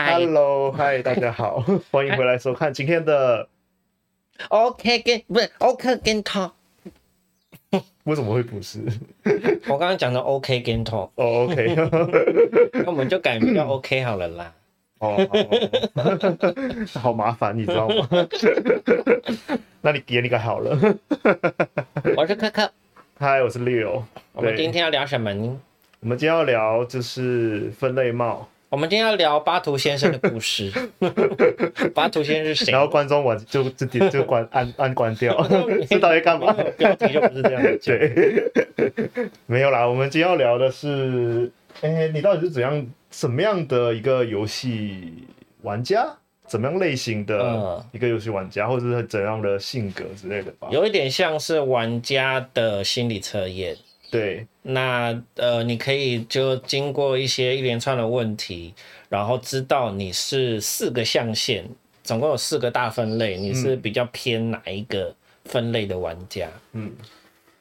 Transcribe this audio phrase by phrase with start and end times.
[0.00, 1.58] 嗨，Hello，嗨，大家好，
[1.90, 3.48] 欢迎回来收看今天的
[4.48, 6.52] OK Game 不是 OK Game Talk，
[8.04, 8.78] 为什么会不是？
[9.66, 11.74] 我刚刚讲的 OK Game Talk，哦、oh,，OK，
[12.74, 14.54] 那我们就改名叫 OK 好了啦。
[15.00, 18.08] 哦、oh,，好麻烦，你知道吗？
[19.82, 20.78] 那你给你个好了。
[22.16, 22.70] 我是柯柯，
[23.18, 24.04] 嗨，我是 Leo。
[24.32, 25.60] 我们今天要聊什么呢？
[25.98, 28.48] 我们今天要聊就是分类帽。
[28.70, 30.70] 我们今天要聊巴图先生的故事。
[31.94, 32.72] 巴图先生是谁？
[32.72, 35.34] 然后观众我就就点 就关按按关掉，
[35.88, 36.52] 知道在干嘛？
[36.76, 39.86] 标题就不是这样对， 没有啦。
[39.86, 41.50] 我们今天要聊的是，
[41.80, 45.14] 哎、欸，你到底是怎样、什么样的一个游戏
[45.62, 46.06] 玩家？
[46.46, 50.68] 怎么样类型的一个游戏玩家，嗯，或者是怎样的性格之类的吧？
[50.70, 53.74] 有一点像是玩家的心理测验。
[54.10, 58.74] 对，那呃，你可以就经过一些一连串的问题，
[59.08, 61.68] 然后知道你是四个象限，
[62.02, 66.48] 总共有四个大分类，你是比较偏哪一个分类的玩家？
[66.72, 66.92] 嗯，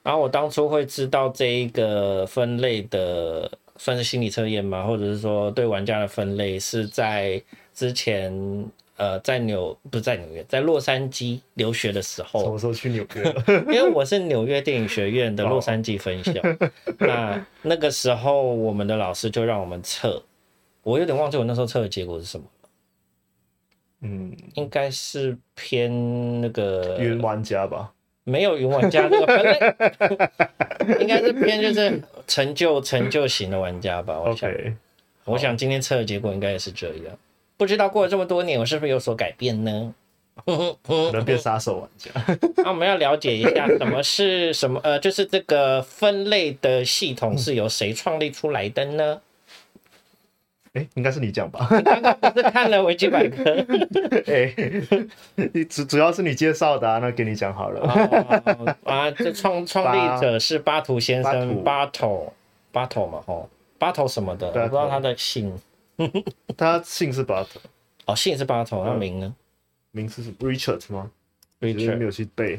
[0.03, 4.85] 然后我当初会知道这一个分类的，算是心理测验吗？
[4.85, 7.41] 或者是说对玩家的分类是在
[7.73, 8.66] 之前。
[8.98, 13.23] 呃，在纽不是在纽约，在洛杉矶留学的时候，什么时候去纽约？
[13.72, 16.34] 因为我是纽约电影学院的洛杉矶分校。
[16.42, 16.70] Oh.
[16.98, 20.23] 那那个时候，我们的老师就让我们测，
[20.81, 22.45] 我有点忘记我那时候测的结果是什么。
[24.02, 27.94] 嗯，应该是偏那个云玩家吧？
[28.23, 34.20] 没有云玩家这个分类，应该是偏就是成就成就型的玩家吧？
[34.20, 34.73] 我想，okay.
[35.23, 37.18] 我想今天测的结果应该也是这样。
[37.58, 39.94] 不知道过了这么多年，我是不是有所改变呢？
[41.11, 42.11] 能变杀手玩家。
[42.58, 44.80] 那 我们要了解一下什么是什么？
[44.83, 49.19] 呃，就是这个分类的系统是由谁创立出来的呢？
[50.73, 51.67] 哎、欸，应该是你讲吧？
[51.83, 53.44] 刚刚不是看了维基百科？
[54.28, 54.53] 哎、
[55.38, 57.81] 欸，主主要是你介绍的啊，那给你讲好了。
[57.81, 65.59] 哦、啊，这创创立者是巴图先生，Bartle，Bartle 嘛，吼，Bartle 什么的，我不知道他的姓。
[66.56, 67.59] 他姓是巴特，
[68.06, 69.35] 哦，姓是巴特，那名呢？
[69.91, 71.09] 名字是 Richard 吗
[71.59, 72.58] ？Richard 没有去背。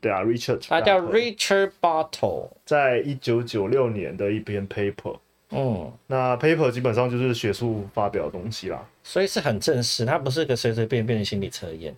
[0.00, 0.66] 对啊，Richard。
[0.68, 5.18] 他叫 Richard Bottle，在一九九六年的一篇 paper。
[5.50, 11.94] 嗯，那 paper 基本上就是学术发表的东西啦，所以是很正式，它不是个随随便便的心理测验，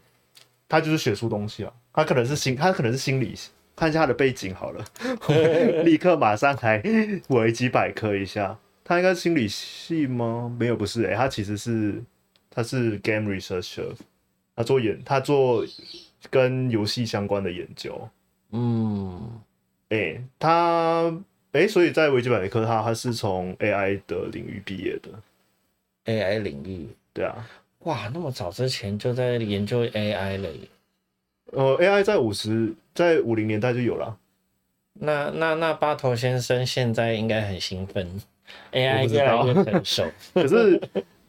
[0.69, 1.73] 它就是学术东西啊。
[1.93, 3.35] 它可能是心，它可能是心理，
[3.77, 4.85] 看一下它的背景好了，
[5.85, 6.83] 立刻马上来
[7.29, 8.59] 维基百科一下。
[8.89, 10.49] 他应该是心理系吗？
[10.57, 12.01] 没有，不是诶、欸，他其实是
[12.49, 13.93] 他是 game researcher，
[14.55, 15.67] 他做研，他做
[16.31, 18.09] 跟游戏相关的研究。
[18.53, 19.41] 嗯，
[19.89, 21.13] 哎、欸，他
[21.51, 25.11] 哎、欸，所以在维基百科，他他是从 AI 的领域毕业的。
[26.05, 27.45] AI 领域，对啊，
[27.81, 30.49] 哇，那么早之前就在研究 AI 了。
[31.53, 34.17] 呃，AI 在五十在五零年代就有了。
[34.93, 38.21] 那那那巴头先生现在应该很兴奋。
[38.73, 40.81] AI 越来越成熟， 可是，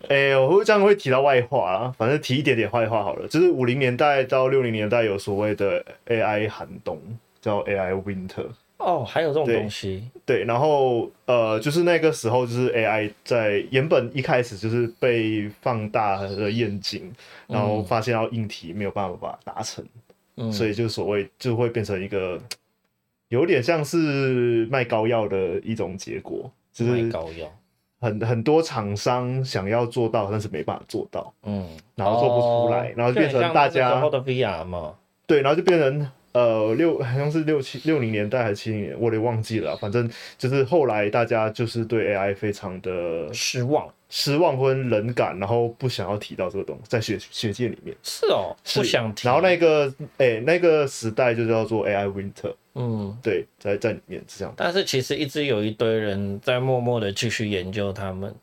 [0.07, 3.27] 哎、欸，我会这样会提到外话啊，反正提一点点坏话好了。
[3.27, 6.99] 就是五零年代到六零年代有所谓的 AI 寒冬，
[7.41, 8.47] 叫 AI Winter。
[8.77, 10.03] 哦，还有这种东西？
[10.23, 17.11] 对，对，然后呃，就是那个时候，就是 AI 在原本一开始就是被放大的愿景，
[17.47, 19.83] 然后发现到硬体没有办法把它达成，
[20.35, 22.39] 嗯，所以就所谓就会变成一个
[23.29, 26.49] 有点像是卖膏药的一种结果。
[26.85, 27.47] 就是
[27.99, 34.93] 很很多厂商想要做到，但是没办法做到，嗯，然后做不出来，哦、然后就变成大家的 VR 嘛，
[35.25, 43.87] 对，然后就变成呃六好像是六七六零年代还是七零年，我得忘记了，反正就是后来大家就是对 AI 非常的失望。
[44.09, 49.27] 失望或冷感，然后不想要提到这个东西，在学学界里面是哦，不想提。
[49.27, 54.53] 然后那个哎、欸，那个时代就叫做 AI Winter，嗯，对，在在里面是这样。
[54.55, 58.33] 但是其实一直有一堆人在默默的继续研究他们，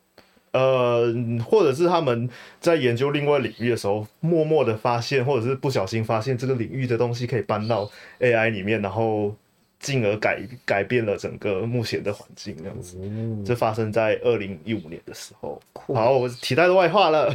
[0.51, 1.13] 呃，
[1.49, 7.89] 或者是他们在研究另外领域的时候，默默的发现，或者是不小心发现这个领域的东西可以搬到
[8.19, 9.35] AI 里面，然后。
[9.77, 12.97] 进而改改变了整个目前的环境，这样子，
[13.45, 15.61] 这、嗯、发生在二零一五年的时候。
[15.93, 17.27] 好，我提到的外话了。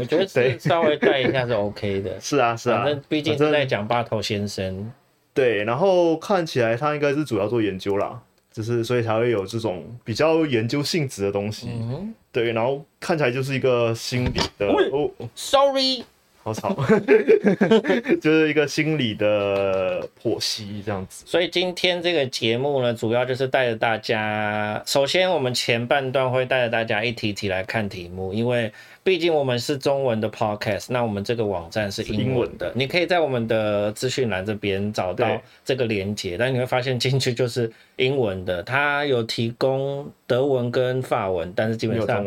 [0.00, 2.18] 我觉得稍微带一下是 OK 的。
[2.18, 4.90] 是啊，是啊，反正毕竟是在讲巴头先生。
[5.34, 8.22] 对，然后看起来他应该是主要做研究啦，
[8.52, 11.68] 就是所以才会有这种比较研究性质的东西。
[11.72, 14.68] 嗯、对，然后看起来就是一个心理的。
[14.92, 16.04] 哦，Sorry。
[16.44, 16.76] 好吵，
[18.20, 21.24] 就是一个心理的剖析这样子。
[21.26, 28.70] 所以今天这个节目呢，主要就是带着大家，首先我们前半段会带着大家一题题来看题目，因为
[29.02, 42.22] 毕竟我们是中文的 podcast，那我们这个网站是英文的，你可以在我们的资讯栏这边找到这个连接，但你会发现进去就是英文的，它有提供德文跟法文，但是基本上。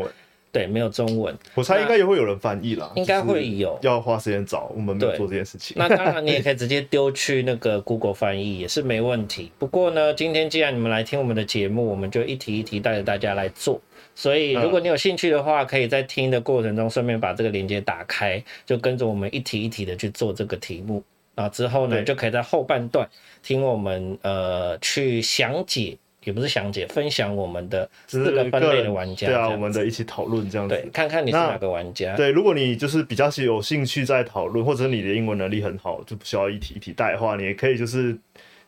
[0.57, 5.77] 对，没有中文，我猜应该也会有人翻译啦，应该会有，要花时间找，我们没有做这件事情。
[5.77, 9.51] 那当然，你也可以直接丢去那个 Google 翻译，也是没问题。
[9.59, 13.79] 不过呢，今天既然你们来听我们的节目，我们就一题一题带着大家来做。
[14.15, 21.03] 所以，如果你有兴趣的话，可以在听的过程中顺便把这个链接打开，就跟着我们一题一题的去做这个题目。
[21.35, 23.07] 啊，之后呢，就可以在后半段
[23.43, 25.95] 听我们呃去详解。
[26.27, 32.17] 也不是详解，分享我们的四个分类的玩家，对啊，我们的一起讨论这样子，对，看看你是哪个玩家。
[32.17, 38.17] 对，如果你就是比较是有兴趣在讨论，或者你的英文能力很好，就不需要一题一题带的话，你也可以就是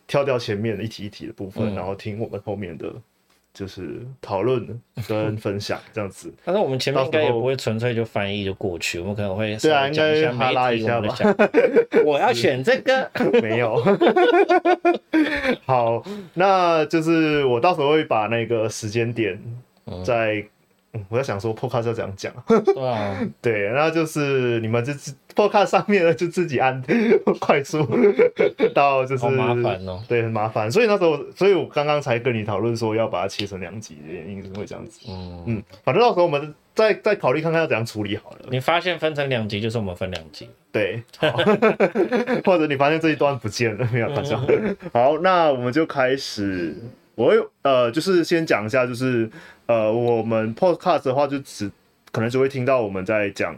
[0.08, 2.94] 跳掉前面的一题一题的部分，嗯、然后听我们后面的。
[3.60, 4.66] 就是讨论
[5.06, 11.14] 跟分享这样子，但是我们前面应该也不会纯粹就翻译就过去，我们可能会对啊，应该哈拉一下吧。
[12.06, 13.12] 我要选这个，
[13.44, 13.76] 没有。
[15.66, 16.02] 好，
[16.36, 19.38] 那就是我到时候会把那个时间点
[20.94, 21.00] 在。
[21.10, 22.32] 我在想说，Podcast 要怎样讲？
[22.66, 26.82] 对啊， 对，那就是你们就自 Podcast 上面呢，就自己按
[27.40, 27.88] 快速
[28.74, 30.72] 到，就是好麻烦哦，对，很麻烦。
[30.72, 35.00] 所以那时候，所以我刚刚才跟你讨论说要把它切成两集的原因是会这样子。
[35.10, 38.40] 嗯嗯，反正到时候我们再再考虑看看要怎样处理好了。
[38.50, 41.02] 你发现分成两集就是我们分两集，对，
[42.46, 44.38] 或者你发现这一段不见了，没有大家。
[44.94, 46.76] 好，那我们就开始。
[47.20, 49.30] 我呃，就是先讲一下，就是
[49.66, 51.70] 呃，我们 podcast 的话，就只
[52.14, 53.54] 可能只会听到我们在讲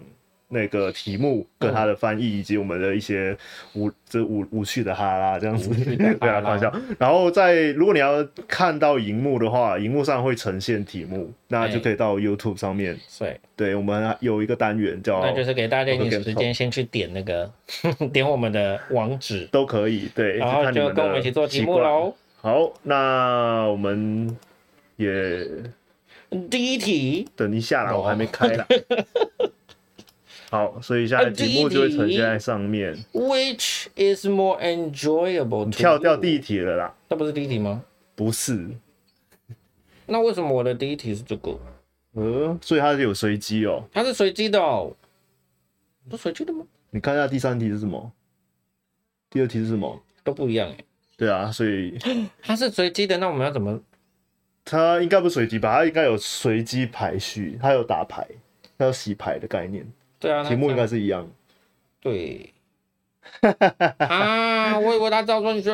[0.47, 3.37] 那个题目跟它的翻译，以及我们的一些
[3.75, 6.73] 无这无无趣的哈拉这样子，对啊，开玩笑。
[6.97, 12.97] 然后在如果你要看到荧幕的话，荧幕上会呈现题目，那就可以到 YouTube 上面。
[13.19, 17.49] 对，对我们有一个单元叫，那就是给大家一点时间先去点那个
[18.11, 20.09] 点我们的网址都可以。
[20.15, 22.15] 对，然后就跟我们一起做题目喽。
[22.43, 24.35] 好，那我们
[24.95, 25.47] 也
[26.49, 28.67] 第一题，等一下啦，我还没开啦。
[30.49, 32.97] 好，所以现在题目就会呈现在上面。
[33.13, 35.69] Which is more enjoyable？
[35.69, 37.83] 跳掉第一题了啦，那不是第一题吗？
[38.15, 38.71] 不是。
[40.07, 41.59] 那为什么我的第一题是这个？
[42.15, 43.87] 嗯，所以它是有随机哦。
[43.93, 44.91] 它是随机的哦。
[46.09, 46.65] 不随机的吗？
[46.89, 48.11] 你看一下第三题是什么？
[49.29, 50.01] 第二题是什么？
[50.23, 50.77] 都不一样哎。
[51.21, 51.99] 对啊，所以
[52.41, 53.79] 它是随机的，那我们要怎么？
[54.65, 55.77] 它应该不随机吧？
[55.77, 58.25] 它应该有随机排序，它有打牌，
[58.75, 59.85] 它有洗牌的概念。
[60.19, 61.29] 对啊，题目应该是一样。
[61.99, 62.51] 对。
[63.99, 65.69] 啊，我以为它照顺序。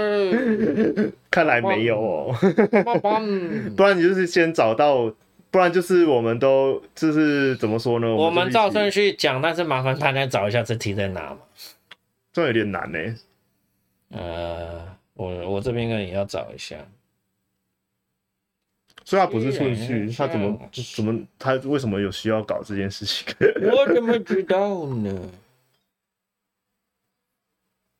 [1.31, 2.35] 看来没有哦。
[3.77, 5.09] 不然你就是先找到，
[5.49, 8.13] 不然就是我们都就是怎么说呢？
[8.13, 11.37] 我们照顺序讲，但是麻烦大家找一下这题在哪嘛。
[12.33, 12.99] 这有点难呢。
[14.09, 14.96] 呃。
[15.17, 16.77] 我我这边应该也要找一下，
[19.03, 23.27] 所以他不是顺序，他怎么怎么他为什么有需要搞这件事情？
[23.71, 25.29] 我怎么知道呢？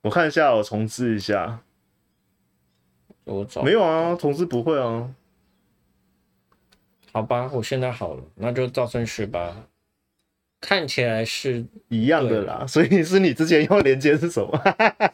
[0.04, 1.60] 我看一下，我重置一下。
[3.24, 5.13] 我找没有啊，重置不会啊。
[7.12, 9.68] 好吧，我现在好了，那就照顺序吧。
[10.60, 14.58] 看起来是一样的啦，所以是你之前用的连接是什么？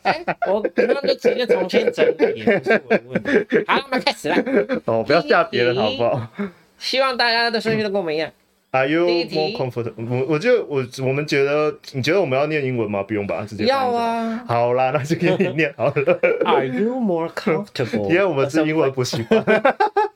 [0.04, 3.64] 欸、我刚刚就直接重新整理，也不是我的问题。
[3.68, 4.38] 好，我们开始了。
[4.86, 6.32] 哦，不要吓别人好不好？
[6.78, 8.32] 希望大家的顺序都跟我们一样。
[8.74, 9.94] Are you more comfortable？
[10.10, 13.04] 我我就我我们觉得，你觉得我们要念英文吗？
[13.04, 14.44] 不用吧，直接要啊。
[14.48, 16.20] 好啦，那就给你念好了。
[16.46, 18.08] Are you more comfortable？
[18.10, 19.44] 因为我们是英文不习惯。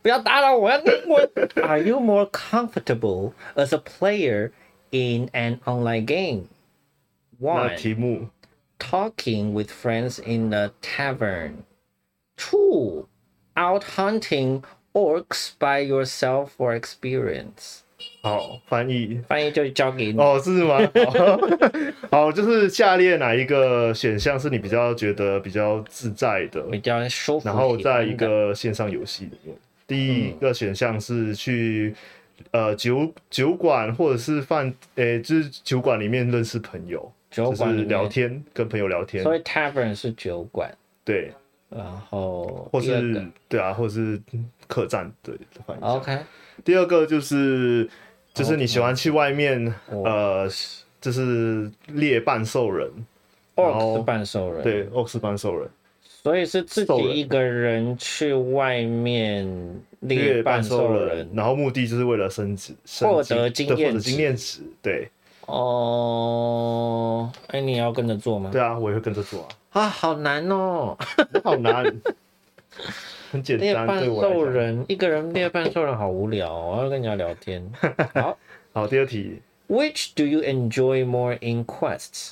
[0.02, 1.30] 不要打扰我，要英文。
[1.62, 3.82] Are you more comfortable as a
[4.91, 6.49] player？In an online game.
[7.41, 7.75] One.
[7.79, 8.29] 题目
[8.79, 11.65] Talking with friends in a tavern.
[12.37, 13.07] Two.
[13.57, 14.62] Out hunting
[14.95, 17.81] orcs by yourself for experience.
[18.23, 20.79] 好，翻译翻译就交给你哦，是吗？
[22.11, 27.47] 好，好，就是下列哪一个选项是你比较觉得比较自在的，比较舒服？
[27.47, 31.95] 然后在一个线上游戏里面，第一个选项是去。
[32.51, 39.24] 呃，酒酒馆或者是饭，诶、欸，就是酒馆里面认识朋友，酒馆聊天，跟朋友聊天。
[39.24, 41.34] 所以 tavern 是酒馆，对，
[41.70, 44.22] 然后或是对啊，或是
[44.67, 46.20] 客栈，对的 OK，
[46.63, 47.89] 第二个就是
[48.34, 50.03] 就是你喜欢去外面，Okay.
[50.03, 50.48] 呃，
[51.01, 52.91] 就就是猎半兽人
[53.56, 55.70] ，orc 是半兽人，对，orc 是半兽人，
[56.24, 59.48] 所以是自己一个人去外面
[60.02, 65.08] 猎半兽人，人，然后目的就是为了升职，获得经验值，经验值，对。
[65.46, 68.50] 哦，哎，你要跟着做吗？
[68.52, 69.48] 对啊，我也会跟着做啊。
[69.72, 70.98] 啊，好难哦，
[71.44, 71.86] 好难。
[73.32, 77.66] 很简单，猎半兽人，一个人猎半兽人好无聊，哦，我要跟人家聊天。
[78.14, 78.38] 好，
[78.74, 79.42] 好，第二题。
[79.70, 82.32] Which do you enjoy more in quests?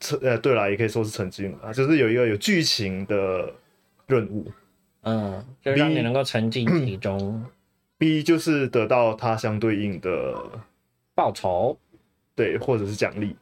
[0.00, 3.52] 沉呃，对啦，也可以说是沉浸啊，就是有一个有剧情的
[4.06, 4.46] 任务，
[5.02, 7.44] 嗯，就让你能够沉浸其中。
[7.98, 10.34] B 就是得到它相对应的
[11.16, 11.76] 报酬，
[12.36, 13.34] 对，或者是奖励，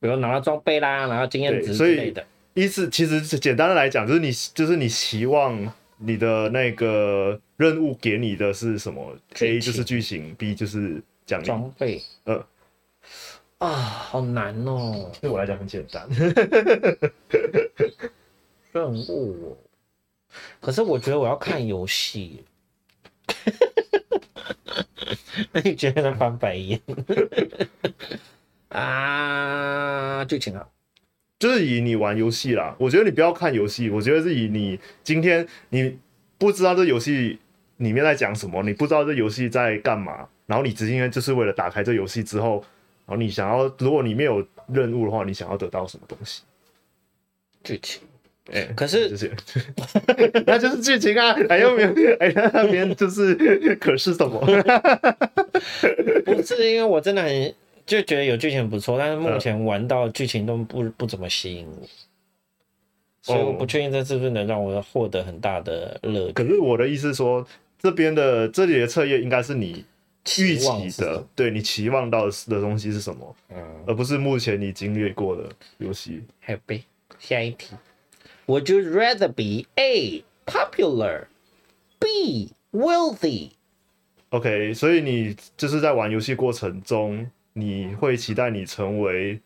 [0.00, 2.24] 比如拿到装备啦，拿到经验值之类的。
[2.54, 12.00] 意思其实简单的来讲，就是你就是你希望你的那个任务给你的是什么？A 就是剧情，B 就是奖励装备。
[12.24, 12.42] 呃，
[13.62, 15.08] 啊，好难哦！
[15.20, 16.08] 对我来讲很简单。
[18.72, 19.56] 任务，
[20.60, 22.42] 可是我觉得我要看游戏。
[25.52, 26.80] 那你觉得翻白眼？
[28.70, 30.66] 啊，剧情啊。
[31.38, 35.96] 就是以你玩游戏啦，我觉得你不要看游戏，我觉得是以你今天你
[36.36, 37.38] 不知道这游戏
[37.76, 42.64] 里面在讲什么，你不知道这游戏在干嘛，然后你今天就是为了打开这游戏之后，
[43.06, 46.42] 然后你想要，如果你没有任务的话，你想要得到什么东西？
[47.64, 48.02] 剧情，
[48.52, 49.08] 哎、欸，可是，
[50.46, 51.90] 那就是剧情啊，哎呦没有？
[52.20, 53.34] 哎，那边就是
[53.76, 54.40] 可是什么？
[56.24, 57.54] 不是因为我真的很。
[57.84, 61.86] 就觉得有剧情不错，但是目前玩到剧情都不不怎么吸引我，
[63.20, 66.32] 所以我不确定这是不是能让我获得很大的乐趣。
[66.32, 67.44] 可是我的意思是说，
[67.80, 69.84] 这边的这里的测验应该是你
[70.38, 75.48] 预期的，对你期望到的东西是什么，嗯，而不是目前你经历过的
[75.78, 76.22] 游戏。
[76.46, 76.82] Happy，
[77.18, 77.74] 下一题
[78.46, 81.26] ，Would you rather be A popular,
[81.98, 83.50] B wealthy?
[84.30, 87.30] OK，所以你就是在玩游戏过程中。
[87.54, 89.38] 你会期待你成为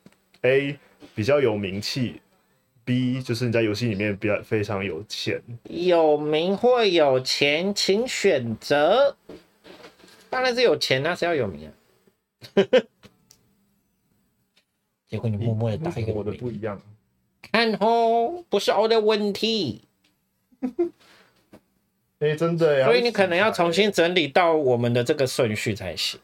[0.43, 0.79] A
[1.13, 2.21] 比较有名气
[2.85, 9.17] ，B 就是你在游戏里面比较非常有钱，有名或有钱，请选择。
[10.31, 11.73] 当然是有钱啊，谁要有名啊？
[15.07, 16.81] 结果你默默的打一个，我的不一样。
[17.41, 19.83] 看哦，不是我的问题。
[22.19, 22.87] 哎、欸，真的呀。
[22.87, 26.19] 所以你可能要重新整理到我们的这个顺序才行。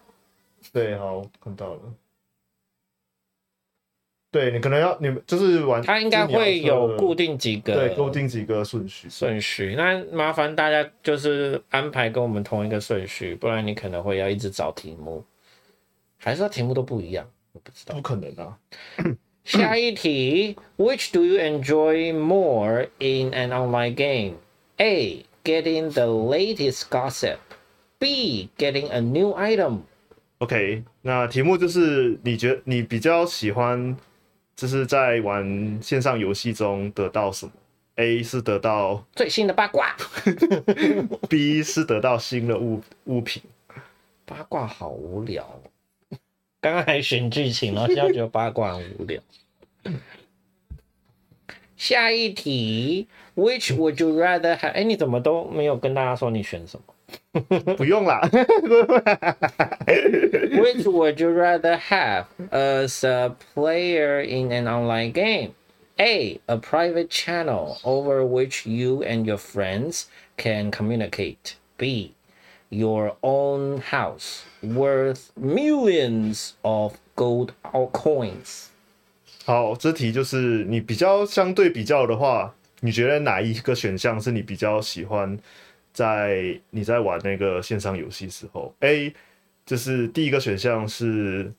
[0.72, 1.80] 对，好，看到了。
[4.32, 9.06] 对，你可能要，你们就是玩，它应该会有固定几个，对，固定几个顺序。
[9.10, 15.22] 顺序，那麻烦大家就是安排跟我们同一个顺序，不然你可能会要一直找题目，
[16.16, 17.28] 还是说题目都不一样？
[17.52, 18.58] 我不知道，不可能啊。
[19.44, 24.36] 下一题，Which do you enjoy more in an online game?
[24.78, 25.26] A.
[25.44, 27.38] Getting the latest gossip.
[27.98, 28.48] B.
[28.56, 29.80] Getting a new item.
[30.38, 33.96] OK，那题目就是你觉得你比较喜欢，
[34.62, 37.50] 就是在玩线上游戏中得到什么
[37.96, 39.96] ？A 是得到最新的八卦，
[41.28, 43.42] B 是得到新的物物品。
[44.24, 45.44] 八卦好无聊，
[46.60, 49.20] 刚刚还选剧情，然后现在觉得八卦很无聊。
[51.76, 54.70] 下一题，Which would you rather have？
[54.70, 56.91] 哎，你怎么都没有跟大家说你选什么？
[57.75, 58.21] 不用啦。
[59.87, 65.51] Which would you rather have as a player in an online game?
[65.99, 66.39] A.
[66.47, 70.05] A private channel over which you and your friends
[70.37, 71.55] can communicate.
[71.77, 72.13] B.
[72.69, 78.67] Your own house worth millions of gold or coins.
[79.45, 85.39] 好，这题就是你比较相对比较的话，你觉得哪一个选项是你比较喜欢？
[85.92, 89.12] 在你在玩那个线上游戏时候，A
[89.64, 91.52] 就是第一个选项是，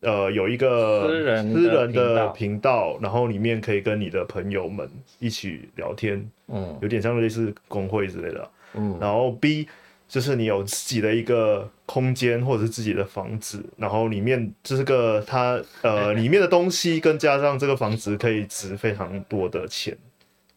[0.00, 9.66] 呃，有一个私人私人的频道，然后里面可以跟你的朋友们一起聊天，嗯，有点像类似工会之类的，嗯，然后 B
[10.08, 19.96] 就是你有自己的一个空间或者是自己的房子，然后里面这个它呃 里面的东西跟加上这个房子可以值非常多的钱。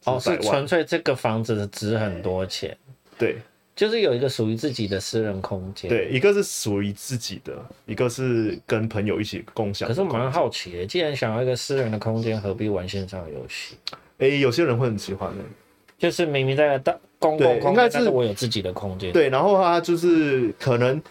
[0.06, 2.78] 哦，是纯粹这个房子值很多钱。
[3.20, 3.36] 对，
[3.76, 5.90] 就是有一个属于自己的私人空间。
[5.90, 7.54] 对，一个是属于自己的，
[7.86, 9.88] 一个是跟朋友一起共享。
[9.88, 13.76] 可是我蛮好奇的，既然想要一个私人的空间，何必玩线上游戏？
[14.18, 15.50] 哎、欸，有些人会很喜欢的、欸，
[15.98, 19.12] 就是明明在大公共空间，但是我有自己的空间。
[19.12, 21.02] 对，然后他就是可能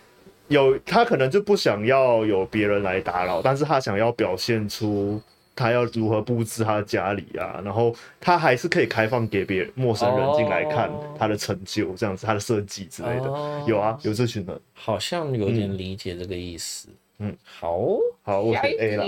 [0.49, 5.21] 有，他可能就不想要有别人来打扰，但是他想要表现出
[5.59, 10.89] 他要如何布置他的家里啊，然后他还是可以开放给别人陌生人进来看
[11.19, 13.25] 他的成就，这样子他的设计之类的。
[13.25, 16.89] 哦、有啊，有这群人，好像有点理解这个意思。
[17.19, 19.05] 嗯，好，好，我选 A 了，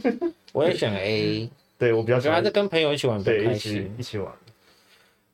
[0.52, 1.50] 我也选 A。
[1.78, 4.32] 对，我比较喜欢还是跟朋友一起玩比较开心，一起一起玩。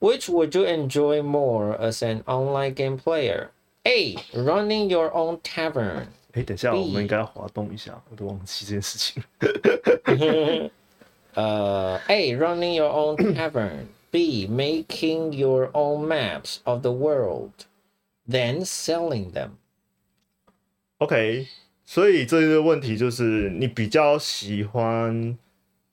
[0.01, 3.49] Which would you enjoy more as an online game player?
[3.85, 4.17] A.
[4.35, 6.07] Running your own tavern.
[6.33, 9.23] 哎，等一下，我们应该要滑动一下，我都忘记这件事情。
[11.35, 12.37] 呃、uh,，A.
[12.37, 13.87] Running your own tavern.
[14.11, 14.47] B.
[14.47, 17.53] Making your own maps of the world,
[18.29, 19.51] then selling them.
[20.99, 21.47] OK，
[21.85, 25.39] 所以这个问题就是你比较喜欢。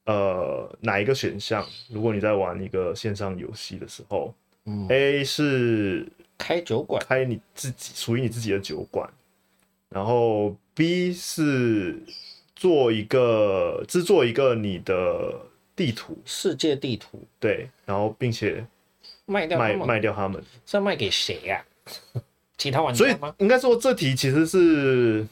[0.05, 1.65] 呃，哪一个选项？
[1.89, 4.31] 如果你在玩一个线上游戏的时候，
[4.65, 6.05] 嗯，A 是
[6.37, 9.11] 开酒馆，开你自己属于你自己的酒馆，
[9.89, 11.97] 然后 B 是
[12.55, 15.33] 做一个制作一个你的
[15.75, 18.65] 地图，世界地图，对，然后并且
[19.25, 21.63] 卖掉卖卖掉他们，是要卖给谁呀？
[22.57, 23.17] 其他玩家吗？
[23.19, 25.25] 所以应该说这题其实是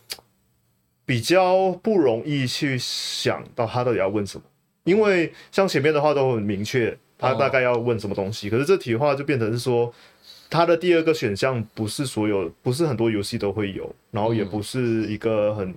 [1.05, 4.43] 比较不容易去想到他到底要问什么。
[4.83, 8.49] 因为像前面的话都很明确，他大概要问什么东西。
[8.49, 9.93] 可是这题的话就变成是说，
[10.53, 15.73] 他的第二个选项不是所有，不是很多游戏都会有，然后也不是一个很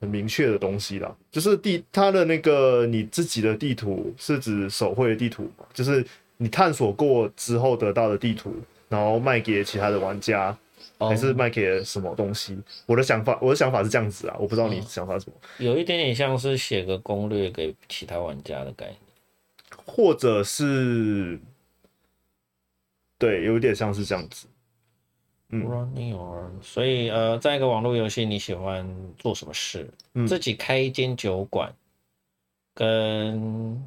[0.00, 1.14] 很明确的东西啦。
[1.30, 6.02] 就是地，它的那个你自己的地图是指手绘的地图，就是
[6.38, 8.54] 你探索过之后得到的地图，
[8.88, 10.56] 然后卖给其他的玩家。
[10.96, 12.56] 还是卖给什么东西？
[12.86, 15.36] 我的想法，我的想法是这样子啊，我不知道你想法是什么。
[15.58, 18.96] 有一点点像是写个攻略给其他玩家的概念，
[19.84, 21.38] 或者是，
[23.24, 24.46] 对，有点像是这样子。
[25.50, 29.88] 嗯，所以呃，在一个网络游戏，你喜欢做什么事？
[30.14, 31.72] 嗯，自己开一间酒馆，
[32.74, 33.82] 跟。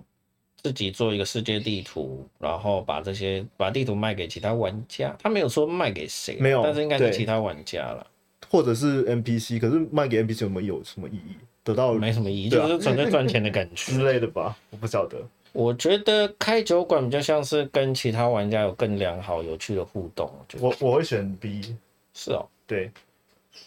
[0.63, 5.15] 自己做一个世界地图，然后把这些把地图卖给其他玩家。
[5.21, 8.05] 他没有说卖给谁，没有，但是应该是其他玩家了，
[8.49, 9.59] 或者是 NPC。
[9.59, 11.37] 可是卖给 NPC 有没有什么意义？
[11.63, 14.57] 得到没什么意义，啊、就是纯粹赚钱的感觉 之类的吧？
[14.71, 15.17] 我不晓得。
[15.57, 20.31] 我觉得开酒馆比较像是跟其他玩家有更良好、有趣的互动。
[20.59, 21.75] 我我会选 B。
[22.13, 22.91] 是哦，对，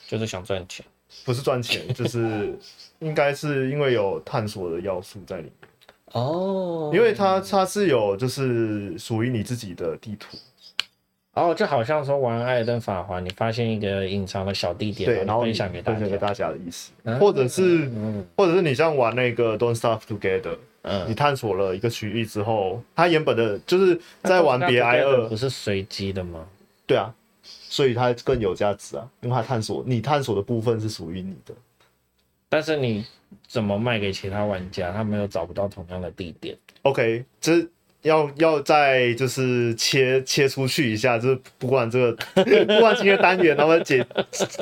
[0.06, 0.86] 就是想赚钱，
[1.24, 2.56] 不是赚钱，就是
[3.00, 5.52] 应该是因为有探索的要素在里面。
[6.12, 10.36] 哦、oh，因为它它是有就是属于你自己的地图，
[11.34, 26.46] 然后就好像说玩《艾尔登法环》，你发现一个隐藏的小地点，对，然后分享给大家，给大家的意思，啊、或者是、嗯、或者是你像玩那个《Don't Starve Together》，嗯，你探索了一个区域之后，它原本的就是在玩别 I 二，不是随机的吗？
[26.86, 31.54] 对啊，所以它更有价值啊，因为它探索你探索的部分是属于你的，
[32.48, 33.04] 但是你。
[33.46, 34.90] 怎么卖给其他玩家？
[34.90, 36.56] 他们又找不到同样的地点。
[36.82, 37.64] OK，这
[38.02, 42.12] 要要再就是切切出去一下，就是不管这个
[42.64, 44.06] 不管今天单元，然后简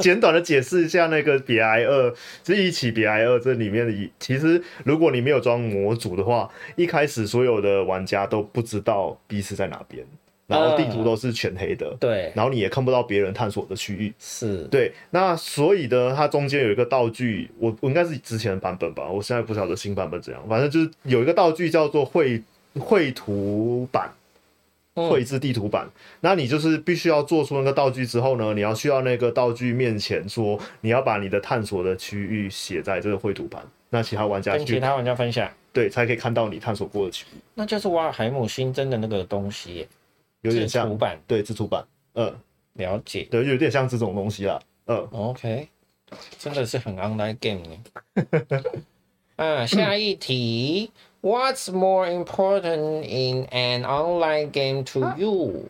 [0.00, 10.04] 简短的解释一下那个别挨二，这一起别挨二这里面的，其实如果你没有装模组的话，一开始所有的玩家都不知道彼此在哪边。
[10.48, 14.90] 然后地图都是全黑的，呃，对，然后你也看不到别人探索的区域，是对。
[15.10, 20.42] 那所以呢，它中间有一个道具，我我应该是之前的版本吧，我现在不晓得新版本怎样。
[20.48, 22.42] 反正就是有一个道具叫做绘
[22.78, 24.12] 绘图板，
[24.94, 25.92] 绘制地图板，嗯。
[26.20, 37.38] 那你就是必须要做出那个道具之后呢，你要去到那个道具面前说，你要把你的探索的区域写在这个绘图板，那其他玩家跟其他玩家分享，对，才可以看到你探索过的区域。
[37.54, 39.86] 那就是瓦尔海姆新增的那个东西。
[40.42, 42.32] 有点像制图板，对，制图板，嗯，
[42.74, 45.68] 了解，对，有点像这种东西啦，嗯，OK，
[46.38, 48.72] 真的是很 online game 呢。
[49.34, 55.69] 啊，下一题 ，What's more important in an online game to you？A.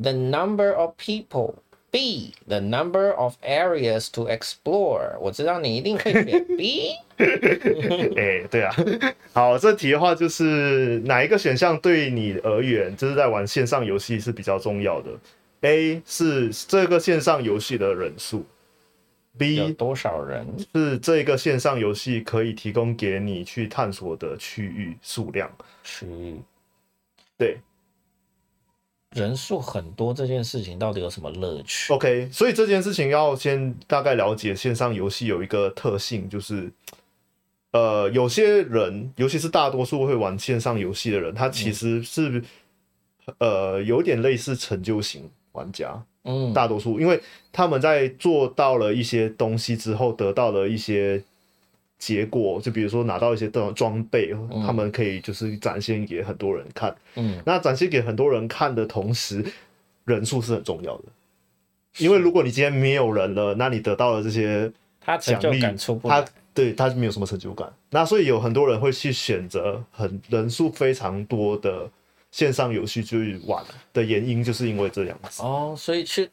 [0.00, 1.54] The number of people.
[1.92, 5.18] B the number of areas to explore。
[5.18, 6.92] 我知道你一定会选 B。
[7.18, 7.26] 哎、
[8.14, 8.72] 欸，对啊。
[9.32, 15.10] 好，这题的话就是哪一个选项对你而言，就是在玩线上游戏是比较重要的？
[15.62, 18.44] A 是这个线上游戏的人数
[19.37, 25.51] ，B 有多少人是这个线上游戏可以提供给你去探索的区域数量。
[25.83, 26.39] 区域，
[27.37, 27.57] 对。
[29.11, 36.69] 人数很多这件事情到底有什么乐趣？OK，所以这件事情要先大概了解线上游戏有一个特性，就是
[37.71, 42.43] 呃，有些人，尤其是大多数会玩线上游戏的人，他其实是、
[43.27, 45.99] 嗯、呃有点类似成就型玩家。
[46.23, 47.19] 嗯，大多数因为
[47.51, 51.23] 他们在做到了一些东西之后，得到了一些。
[51.97, 56.93] 结果就比如说拿到一些这种装备，嗯，他们可以就是展现给很多人看。
[57.15, 59.43] 嗯，那展现给很多人看的同时，
[60.03, 61.03] 人数是很重要的。
[61.99, 67.71] 因为如果你今天没有人了，那你得到了这些他成就感，他对他没有什么成就感。
[67.91, 71.89] 那所以有很多人会去选择很人数非常多的
[72.35, 75.41] 线上游戏去玩的原因，就是因为这样子。
[75.41, 76.29] 哦，所以去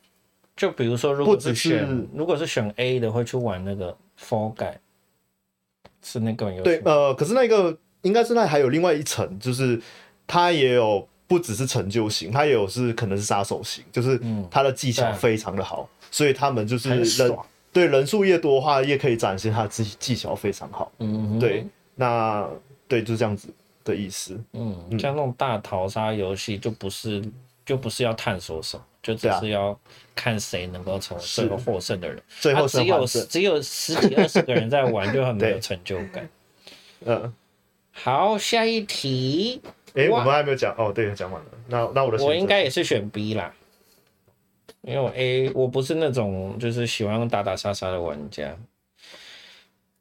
[0.56, 4.78] 就比如说，如果是选如果是选 A 的，会去玩那个 Fall Guys。
[6.02, 9.80] 是那个游戏对，呃，可是那个应该是那还有另外一层，就是
[10.26, 17.38] 它也有不只是成就型，它也有是可能是杀手型，就是它的技巧非常的好，嗯、所以他们就是人
[17.72, 20.90] 对人数越多的话，越可以展现他自己技巧非常好。
[20.98, 22.44] 嗯，对，那
[22.88, 23.48] 对就是这样子
[23.84, 24.38] 的意思。
[24.52, 27.22] 嗯，像那种大逃杀游戏就不是
[27.64, 29.78] 就不是要探索什么，就只是要
[30.14, 32.22] 看谁能够成为最后获胜的人。
[32.40, 36.28] 最后只有只有十几二十个人在玩，就很没有成就感。
[37.04, 37.34] 嗯，
[37.90, 39.60] 好，下一题。
[39.94, 41.48] 哎、欸，我们还没有讲哦，对，讲完了。
[41.68, 43.52] 那那我的我应该也是选 B 啦，
[44.80, 48.56] 因为我 A 我不是那种就是喜欢打打杀杀的玩家。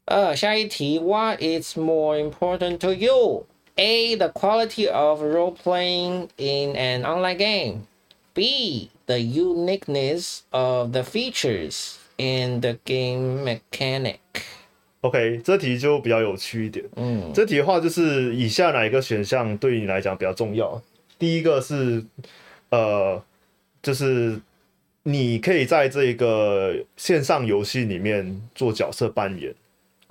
[0.05, 3.45] 呃，下一题，What is more important to you?
[3.77, 4.15] A.
[4.15, 7.87] The quality of role playing in an online game.
[8.33, 8.89] B.
[9.07, 14.19] The uniqueness of the features in the game mechanic.
[15.01, 16.85] OK，这题就比较有趣一点。
[16.95, 20.79] 嗯，这题的话就是以下哪一个选项对你来讲比较重要？
[21.17, 22.05] 第一个是，
[22.69, 23.21] 呃，
[23.81, 24.39] 就是
[25.03, 29.53] 你可以在这个线上游戏里面做角色扮演，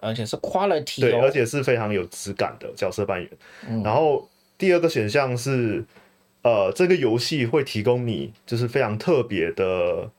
[0.00, 3.30] 而且是 quality，对，而且是非常有质感的角色扮演。
[3.68, 5.84] 嗯，然后第二个选项是，
[6.42, 10.10] 呃，这个游戏会提供你就是非常特别的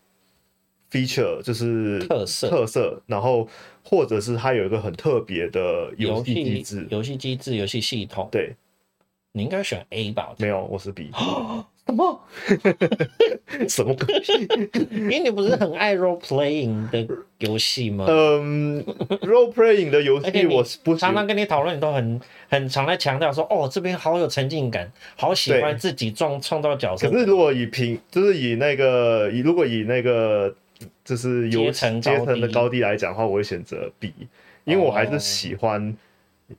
[0.92, 2.50] feature，就是特色。
[2.50, 3.48] 特色，然后
[3.84, 8.30] 或者是它有一个很特别的游戏机制、游戏机制、游戏系统。
[8.32, 8.56] 对，
[9.34, 10.34] 你应该选 A 吧？
[10.38, 11.10] 没有，我是 B。
[11.88, 12.22] 什么？
[13.68, 14.34] 什么东西？
[14.92, 17.06] 因为你不是很爱 role playing 的
[17.40, 18.06] 游戏吗？
[18.08, 18.84] 嗯
[19.22, 27.10] ，role playing 的游戏我不常常跟你讨论，你都很很常在强调说，哦，这边好有沉浸感，好喜欢自己创创造角色。
[27.10, 30.54] 可是如果以平，就是以那个以如果以那个
[31.04, 34.14] 就是阶层阶层的高低来讲的话，我会选择 B，
[34.66, 35.98] 因为我还是喜欢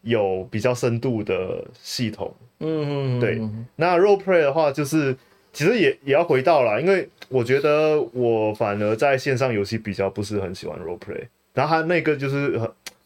[0.02, 2.34] 有比较深度的系统。
[2.62, 3.40] 嗯，对。
[3.76, 5.16] 那 role play 的话，就是
[5.52, 11.26] 其实也也要回到了，因为我觉得我反而在线上游戏比较不是很喜欢 role play。
[11.52, 12.58] 然后他那个就是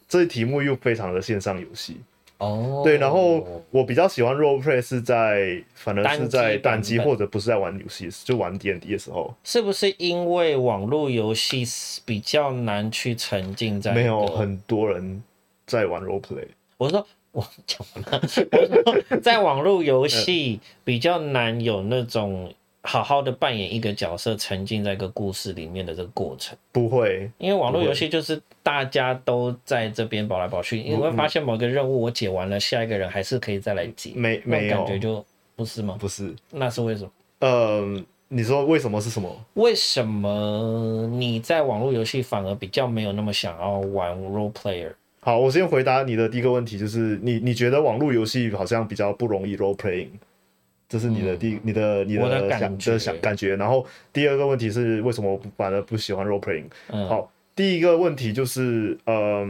[0.07, 1.97] 这题目又非常的线上游戏
[2.37, 2.97] 哦，对。
[2.97, 9.33] 然后我比较喜欢 role play 是在反而是在单机或者不是在玩游戏，就玩 D N D 的时候。
[9.43, 11.65] 是不是因为网络游戏
[12.05, 13.91] 比较难去沉浸在？
[13.91, 15.23] 没有很多人
[15.65, 16.47] 在玩 role play。
[16.77, 17.05] 我说。
[17.37, 18.19] 我讲了，
[18.51, 26.57] 我说在网络游戏比较难有那种好好的扮演一个角色，沉浸在一个故事里面的这个过程。
[26.71, 34.13] 不会，因为网络游戏就是大家都在这边跑来跑去，你会发现某个任务我解完了，下一个人还是可以再来解。
[34.15, 35.23] 没没有感觉就
[35.55, 35.95] 不是吗？
[35.99, 37.11] 不是，那是为什么？
[37.41, 39.29] 呃，你说为什么是什么？
[39.53, 44.91] 为什么你在网络游戏反而比较没有那么想要玩 role player？
[45.27, 50.07] 好，我先回答你的第一个问题，就是你你觉得网络游戏好像比较不容易 role playing，
[50.87, 53.53] 这是你的第、嗯、你的你的想的感觉，想感觉。
[53.57, 59.45] 然后第二个问题是为什么我反而不喜欢 role playing？、嗯、好，第一个问题就是呃，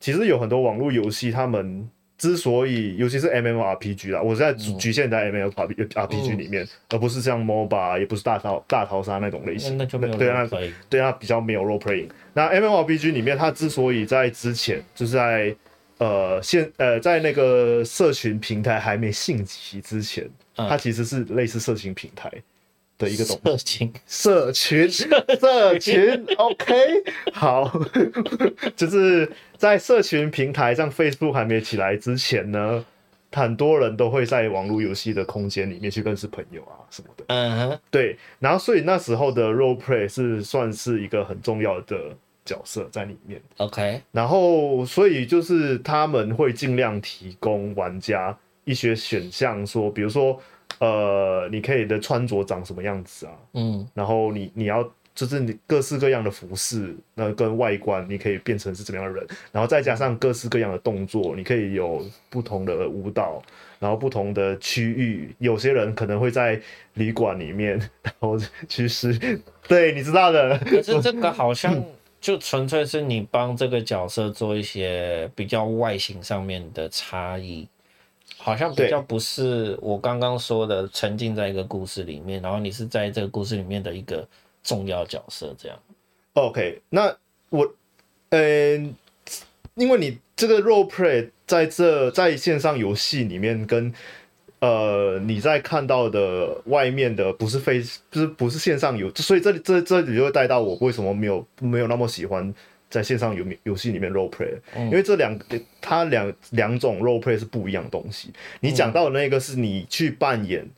[0.00, 1.88] 其实有很多网络游戏，他们。
[2.22, 9.76] 之所以，尤其是 MMORPG 啦，我是在局限在 MMORPG 里面，嗯、而不是像 MOBA，也不是大逃大逃杀那种类型。
[9.76, 10.48] 那就没有对啊，
[10.88, 12.08] 对啊，比较没有 role playing。
[12.32, 15.52] 那 MMORPG 里面，它之所以在之前，就是在
[15.98, 22.30] 呃现呃在那个社群平台还没兴起之前，它其实是类似社群平台
[23.02, 23.90] 的一个东西。
[24.06, 24.88] 社群，社群，
[25.40, 26.74] 社群，OK，
[27.32, 27.80] 好，
[28.76, 32.84] 就是在社群平台上，Facebook 还没起来之前呢，
[33.32, 37.24] 很多人都会在网络游戏的空间里面去认识朋友啊什么的。
[37.26, 43.42] 嗯哼，对，然后所以那时候的 Role Play 是算是一个很重要的角色在里面。
[43.56, 50.40] OK，然后所以就是他们会尽量提供玩家一些选项，说，比如说。
[50.82, 53.32] 呃，你可以的穿着长什么样子啊？
[53.54, 54.82] 嗯，然后你你要
[55.14, 63.40] 就是你各式各样的服饰，那跟外观你可以变成是怎么样的人，然后再加上各式各样的动作，你可以有不同的舞蹈，
[63.78, 66.60] 然后不同的区域，有些人可能会在
[66.94, 69.16] 旅馆里面， 然后其实，
[69.68, 70.58] 对，你知道的。
[70.58, 71.80] 可是这个好像
[72.20, 77.68] 就纯粹是你帮这个角色做一些比较外形上面的差异。
[78.44, 84.26] 好像比较不是我刚刚说的沉浸在一个故事里面，然后你是在这个故事里面的一个
[84.64, 85.78] 重要角色，这样。
[86.32, 87.16] OK，那
[87.50, 87.72] 我，
[88.30, 89.32] 嗯、呃，
[89.76, 93.94] 因为你这个 role play 在这在线上游戏里面跟
[94.58, 102.52] 呃你在看到的外面的不是非就是不是线上游，所以这里这这里就会带到我为什么没有没有那么喜欢。
[102.92, 105.34] 在线上游游戏里面 role play，因为这两
[105.80, 108.28] 它两两种 role play 是不一样的东西。
[108.60, 110.68] 你讲到的那个是你去扮演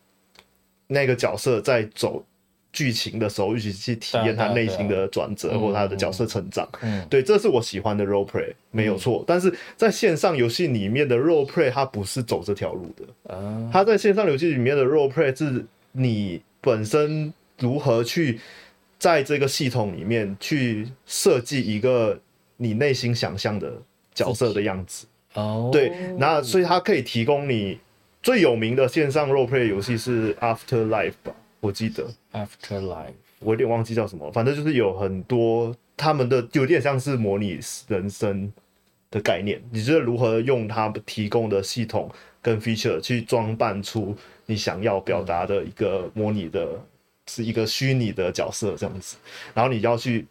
[0.87, 2.25] 那个角色，在走
[2.73, 6.69] 剧情的时候，一起去体验他内心的转折或他的角色成长。
[6.83, 9.25] 嗯对，这是我喜欢的 role play，没有错。
[9.27, 13.37] 但是在线上游戏里面的 role play，它不是走这条路的。
[13.73, 18.39] 它在线上游戏里面的 role play 是你本身如何去。
[18.99, 22.19] 在这个系统里面去设计一个
[22.57, 23.73] 你内心想象的
[24.15, 25.07] 角色的样子。
[25.35, 27.79] 哦，对，那所以它可以提供你
[28.23, 32.09] 最有名的线上 role play 游戏是 Afterlife 吧，我记得。
[32.33, 38.53] Afterlife，我有点忘记叫什么，反正就是有很多他们的有点像是模拟人生
[39.11, 46.81] 的概念，你觉得如何用他们提供的系统跟 feature 去装扮出你想要表达的一个模拟的。
[47.27, 49.17] 是一个虚拟的角色这样子，
[49.55, 50.27] 然后你要去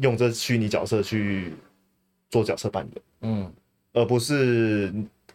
[0.00, 1.52] 用这虚拟角色去
[2.30, 3.52] 做角色扮演，嗯，
[3.92, 4.92] 而不是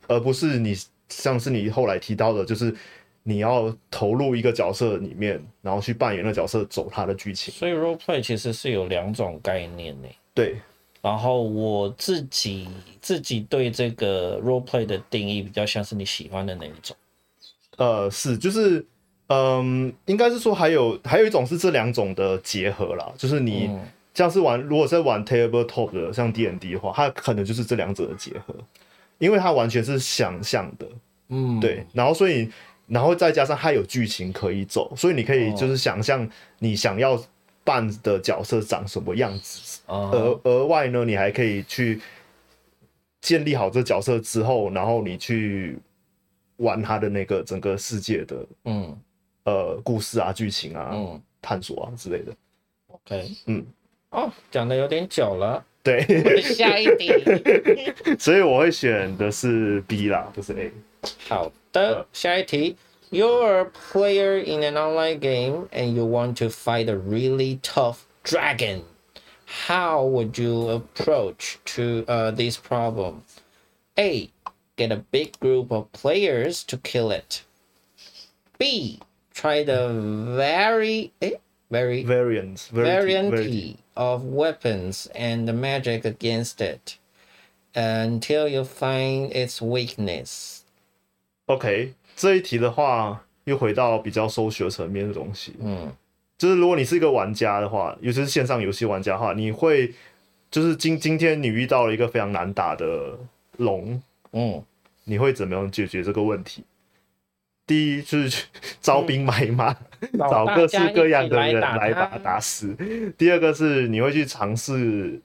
[0.08, 0.76] 而不是你
[1.08, 2.76] 像是你后来提到的，就是
[3.22, 7.54] 你要投入一个角色里面，然后去扮演那角色走他的剧情。
[7.54, 10.08] 所以 role play 其实是有两种概念呢。
[10.34, 10.58] 对，
[11.02, 12.68] 然后我自己
[13.00, 16.98] 自己对这个 role play 的定义比较像是你喜欢的那一种。
[17.78, 18.84] 呃，是就是。
[19.28, 23.70] 嗯，应该是说还有还有一种是这两种的结合啦，就是你
[24.14, 28.56] 像是玩，如果是在玩 tabletop 的，像 D N D 的话，它可能就是这两者的结合，
[29.18, 30.88] 因为它完全是想象的，
[31.28, 32.50] 嗯，对，然后所以
[32.88, 36.28] 然后再加上它有剧情可以走，所以你可以就是想象
[36.60, 37.22] 你想要
[37.66, 42.00] 扮的角色长什么样子，额额外呢，你还可以去
[43.20, 45.78] 建立好这角色之后，然后你去
[46.56, 48.98] 玩它的那个整个世界的，嗯。
[49.47, 52.33] 呃，故事啊，剧情啊，嗯，探索啊之类的。
[52.89, 53.67] OK，嗯，
[54.11, 55.65] 哦，讲的有点久了。
[55.83, 57.13] 对，下一题。
[58.19, 60.73] 所以我会选的是 B 啦，不是 A。
[61.29, 62.77] 好的，下一题。
[63.11, 68.85] You're a player in an online game and you want to fight a really tough dragon.
[69.69, 73.25] How would you approach to uh, this problem?
[73.99, 74.31] A.
[74.77, 77.43] Get a big group of players to kill it.
[78.59, 79.01] B.
[79.38, 79.90] Try the
[80.36, 81.34] very, eh,
[81.70, 86.98] very variants, variety of weapons and the magic against it
[87.76, 90.62] until you find its weakness.
[91.46, 95.54] OK，这一题的话，又回到比较 social 层面的东西。
[95.60, 95.92] 嗯，
[96.40, 99.94] 就是如果你是一个玩家的话，尤其是线上游戏玩家的话，你会
[100.50, 103.16] 就是今今天你遇到了一个非常难打的
[103.58, 104.64] 龙，嗯，
[105.04, 106.64] 你会怎么样解决这个问题？
[107.68, 108.46] 第一就是去
[108.80, 112.74] 招兵买马，嗯、找各式各样的人来把他打死。
[113.18, 115.22] 第二个是你会去尝试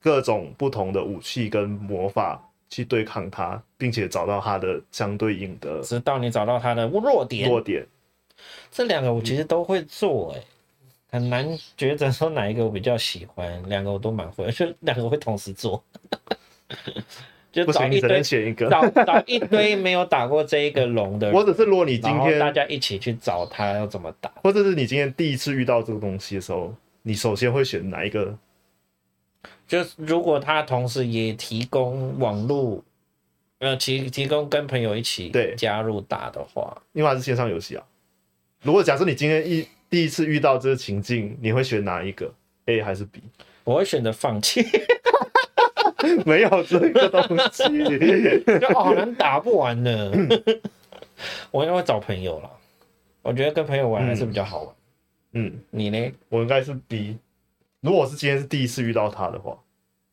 [0.00, 7.48] 各种不同的武器跟魔法去对抗他，并且找到他的相对应的，直到你找到他的弱点。
[7.48, 7.86] 弱点，
[8.72, 10.44] 这两个我其实都会做，欸，哎，
[11.12, 11.46] 很难
[11.78, 13.62] 抉择说哪一个我比较喜欢。
[13.68, 15.82] 两个我都蛮会，而且两个我会同时做。
[17.54, 28.36] 就找一堆选一个，找找一堆没有打过这一个龙的人， 或者是如果你今天大家一起去找他要怎么打，或者是你今天第一次遇到这个东西的时候，你首先会选哪一个？
[29.68, 32.82] 就是如果他同时也提供网络，
[33.60, 37.84] 呃，提提供跟朋友一起对加入打的话，因为它是线上游戏啊。
[38.62, 42.32] 如果假设你今天一第一次遇到这个情境，你会选哪一个
[42.66, 43.22] ？A 还是 B？
[43.62, 44.62] 我会选择放弃。
[46.24, 47.64] 没有这个东西，
[48.60, 50.12] 就好难打不完呢。
[51.50, 52.50] 我应该会找朋友了。
[53.22, 54.74] 我觉得跟朋友玩还是比较好玩。
[55.32, 56.12] 嗯，你呢？
[56.28, 57.16] 我应该是 B。
[57.80, 59.56] 如果是今天是第一次遇到他的话，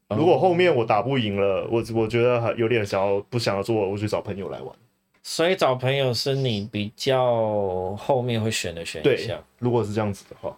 [0.10, 4.75] 如果后面我打不赢了，我我觉得有点想要不想要做，我去找朋友来玩。
[5.23, 9.27] 所以找朋友是你比较后面会选的选项。
[9.27, 10.58] 对，如果是这样子的话。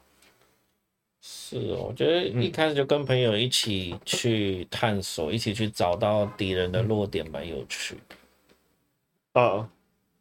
[1.25, 9.39] 是哦，我觉得一开始就跟朋友一起去探索，嗯、一起去找到敌人的弱点，蛮有趣的。
[9.39, 9.69] 啊、呃，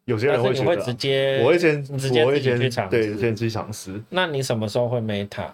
[0.05, 4.01] 有些人会觉得，会直接，我会先直接自己去尝试，对，先去尝试。
[4.11, 5.51] 那你什么时候会 meta？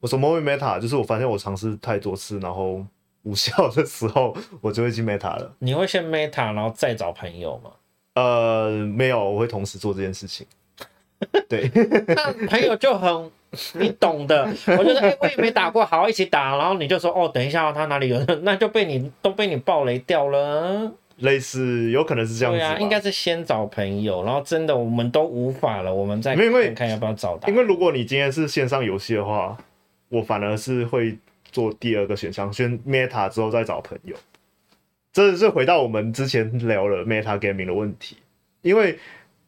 [0.00, 0.80] 我什么会 meta？
[0.80, 2.84] 就是我发现我尝试太多次，然后
[3.22, 5.54] 无效的时候，我就会进 meta 了。
[5.60, 7.70] 你会先 meta，然后再找朋友吗？
[8.14, 10.44] 呃，没有，我会同时做这件事情。
[11.48, 11.70] 对，
[12.06, 13.30] 那朋友就很。
[13.80, 20.92] 你懂的，我觉得哎、欸，我也没打过，好一起打，然后你就说哦，等一下他哪里有， 那就被你都被你爆雷掉了。
[21.20, 27.48] 类似有可能是这样子，对啊，应该是先找朋友，然后真的我们都无法了，我们再看看要不要找到。
[27.48, 29.56] 因为如果你今天是线上游戏的话，
[30.10, 31.16] 我反而是会
[31.50, 34.14] 做第二个选项，先 meta 之后再找朋友。
[35.10, 38.18] 这是回到我们之前聊了 meta gaming 的问题，
[38.60, 38.98] 因为。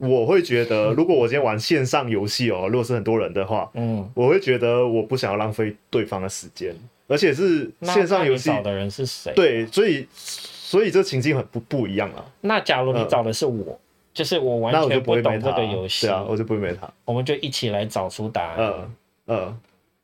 [0.01, 6.75] 我会觉得，如果我今天玩线上游戏哦，如果是很多人的话，嗯，我会觉得我不想要浪费对方的时间，
[7.07, 9.33] 而且是线上游戏找的人是谁？
[9.35, 12.25] 对，所以所以这情境很不不一样啊。
[12.41, 13.79] 那假如你找的是我，嗯、
[14.15, 18.57] 就是我完全不懂这个游戏，对啊，我就不会没他，我们就一起来找出答案。
[18.59, 18.95] 嗯
[19.27, 19.57] 嗯，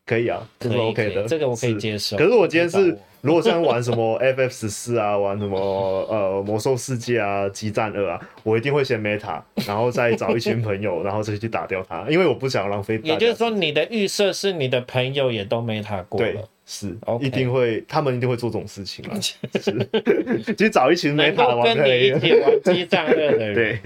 [0.07, 2.17] 可以啊，这是 OK 的，这个我可以接受。
[2.17, 2.97] 可是我今天是。
[3.23, 13.01] 如果像玩什么 FF 十四啊，玩什么呃魔兽世界啊、激战二啊，我一定会先 meta，然后再找一群朋友，然后再去打掉他， 因为我不想浪费。
[13.03, 19.19] 也就是说，你的预设是你的朋友也都 meta 过了，对，是.一定会，他们一定会做这种事情啊。
[19.21, 23.55] 是，去找一群 meta 玩跟你一起玩激战二的人。
[23.55, 23.81] 对，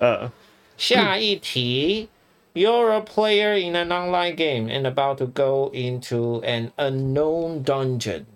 [0.00, 0.30] 呃，
[0.76, 2.08] 下一题。
[2.54, 8.26] You're a player in an online game and about to go into an unknown dungeon.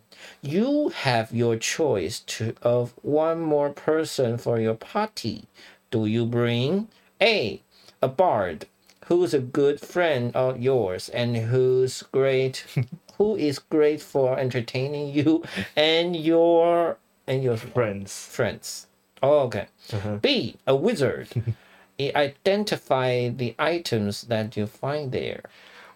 [0.41, 5.49] You have your choice to, of one more person for your party.
[5.91, 6.89] Do you bring
[7.21, 7.61] A,
[8.01, 8.67] a bard
[9.07, 12.65] who's a good friend of yours and who's great,
[13.19, 15.45] who is great for entertaining you
[15.77, 18.27] and your and your friends.
[18.27, 18.87] Friends.
[19.23, 19.67] Oh, okay.
[19.93, 20.17] Uh-huh.
[20.23, 21.29] B, a wizard.
[21.99, 25.41] Identify the items that you find there.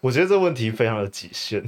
[0.01, 1.65] 我觉得这问题非常的极限，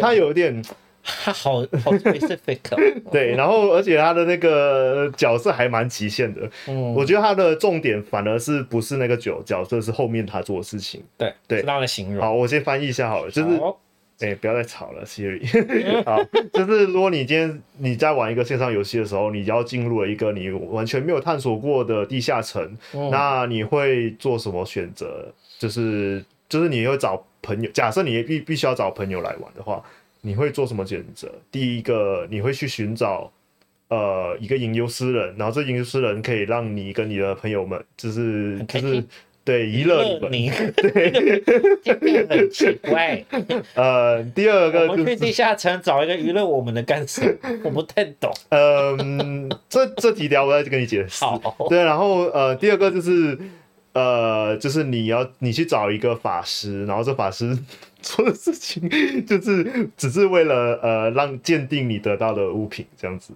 [0.00, 0.62] 它有点。
[1.04, 2.60] 他好好 specific，
[3.10, 6.48] 对，然后而且他的那个角色还蛮极限的。
[6.68, 11.02] 嗯，我觉得他的重点反而是不是那个角角色，是后面他做的事情。
[11.18, 12.24] 对对，是他的形容。
[12.24, 13.60] 好，我先翻译一下好了，就是，
[14.22, 15.42] 哎、欸，不要再吵了，Siri。
[16.06, 22.62] 好，就是如果你今天你在玩一个线上游戏的时候，你要进入了一个你完全没有探索过的地下城，
[22.94, 25.26] 嗯、那你会做什么选择？
[25.58, 29.82] 就是就是你会找朋友，假设你必必须要找朋友来玩的话。
[30.24, 31.28] 你会做什么选择？
[31.50, 33.28] 第一个，你会去寻找
[33.88, 39.04] 呃一个吟游诗人，然后这吟游诗人可以让你跟你的朋友们，就是就是
[39.44, 43.24] 对娱乐你们，对，很奇怪。
[43.74, 47.60] 呃，第二个、就是，我们去地下城找一个娱乐我们的干什么？
[47.64, 48.32] 我不太懂。
[48.50, 51.24] 嗯、呃，这这几条我再跟你解释。
[51.24, 53.38] 好，对，然后呃，第二个就是
[53.92, 57.58] 呃，就是你要你去找一个法师，然后这法师。
[58.04, 58.90] 做的事情
[59.24, 63.32] 就是只是为了呃让鉴定你得到的物品这样子，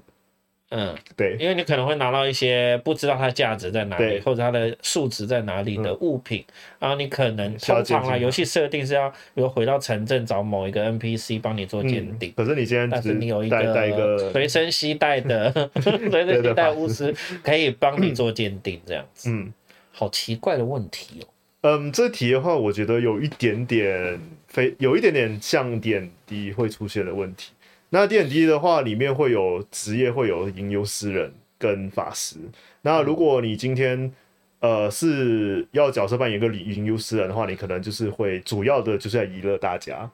[0.70, 19.52] 嗯，对，因为你可能会拿到一些不知道它价值在哪里或者它的数值在哪里的物品，嗯、然后你可能通常啊游戏设定是要比如回到城镇找某一个 NPC 帮你做鉴定、嗯，可是你现在但是你有一个随身携带的 随身携带 巫师可以帮你做鉴定这样子，嗯，
[19.92, 21.28] 好奇怪的问题哦。
[21.62, 27.52] 嗯，这题的话，我觉得有一点点非有一点点像点滴会出现的问题。
[27.90, 32.36] 那 D&D 的话，里面会有职业，会有吟游诗人跟法师。
[32.82, 34.12] 那如果你今天
[34.60, 40.10] 呃是要角色扮演一个吟游诗人的话，你可能就是会主要的就是要娱乐大家，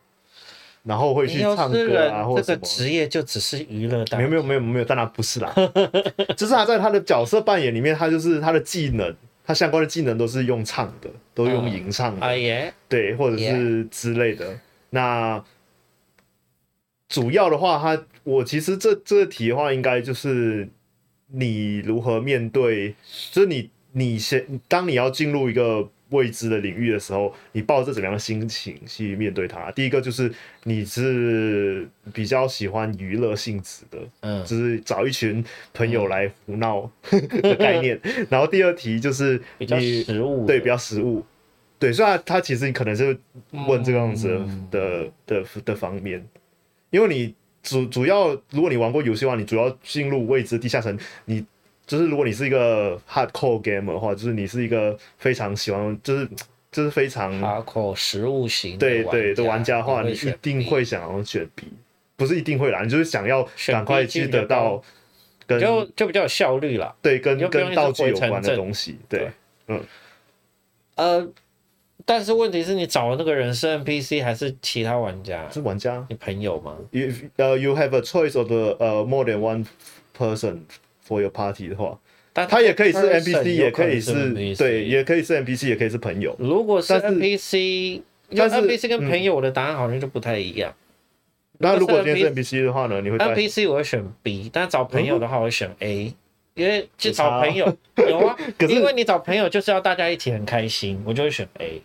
[0.83, 2.43] 然后会去唱歌啊，或者。
[2.43, 4.19] 这个职业就只是娱乐大家？
[4.19, 5.53] 没有没有没有没有，当然不是啦，
[6.37, 9.15] 就是他在他的角色扮演里面，他就是他的技能。
[9.45, 12.73] 他相关的技能都是用唱的，都用吟唱的，uh, uh, yeah.
[12.89, 14.47] 对，或者是之类的。
[14.47, 14.59] Yeah.
[14.91, 15.45] 那
[17.13, 20.67] 主要的话，他我其实这这个题的话，应该就是
[21.27, 22.95] 你如何面对，
[23.31, 29.71] 就是你你先当你要进入一个未知的领域的时候，你抱着怎么样的心情去面对它？
[29.73, 30.33] 第一个就是
[30.65, 35.45] 你是比较喜欢娱乐性质的，嗯，就是找一群
[35.75, 38.01] 朋友来胡闹的概念。
[38.31, 41.23] 然后第二题就是你比较实物，对，比较实物，
[41.79, 43.15] 对，所以他其实你可能是
[43.69, 46.27] 问这个样子的、嗯、的的的方面，
[46.93, 47.35] 因为你
[47.65, 51.45] 主主要如果你玩过游戏的话，你主要进入未知地下城，你。
[51.85, 56.27] 就是如果你是一个 hardcore gamer 的话，就是你是一个非常喜欢，就是
[56.71, 61.65] 就是非常 hardcore 实物型对对的玩家的话，你一定会想要选 B，
[62.17, 64.81] 不是一定会啦，你就是想要赶快去得到
[65.45, 69.31] 跟就就比较有效率啦，对，跟跟道具有关的东西，对，
[69.67, 69.85] 嗯，
[70.95, 71.29] 呃，
[72.05, 75.49] 但是问题是你找的那个人是 NPC 还是其他玩家？
[75.51, 77.09] 是玩家，你朋友吗？You
[77.75, 79.67] have a choice of the 呃 more than one
[80.17, 80.61] person。
[81.05, 81.99] For your party 的话，
[82.33, 86.35] 但他也可以是 NPC，也可以是对，也可以是 NPC，也可以是朋友。
[86.39, 88.01] 如果是 NPC，
[88.37, 90.73] 但是 NPC 跟朋友，我的答案好像就不太一样。
[91.59, 93.01] 那如果今天是 NPC 的话呢？
[93.01, 96.15] 你会 NPC 我会选 B，但找朋友的话我会选 A，
[96.55, 98.37] 因为去找朋友有啊，
[98.69, 101.83] 因为你找朋友就是要大家一起很开心，我就会选 A。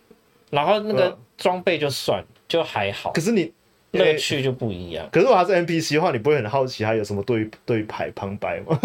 [0.50, 3.52] 然后那个装备就算就还好，可是你
[3.92, 5.08] 乐趣就不一样。
[5.12, 8.78] 可是如果他是 NPC 的话，你不会很好奇他有什么对对牌旁白吗？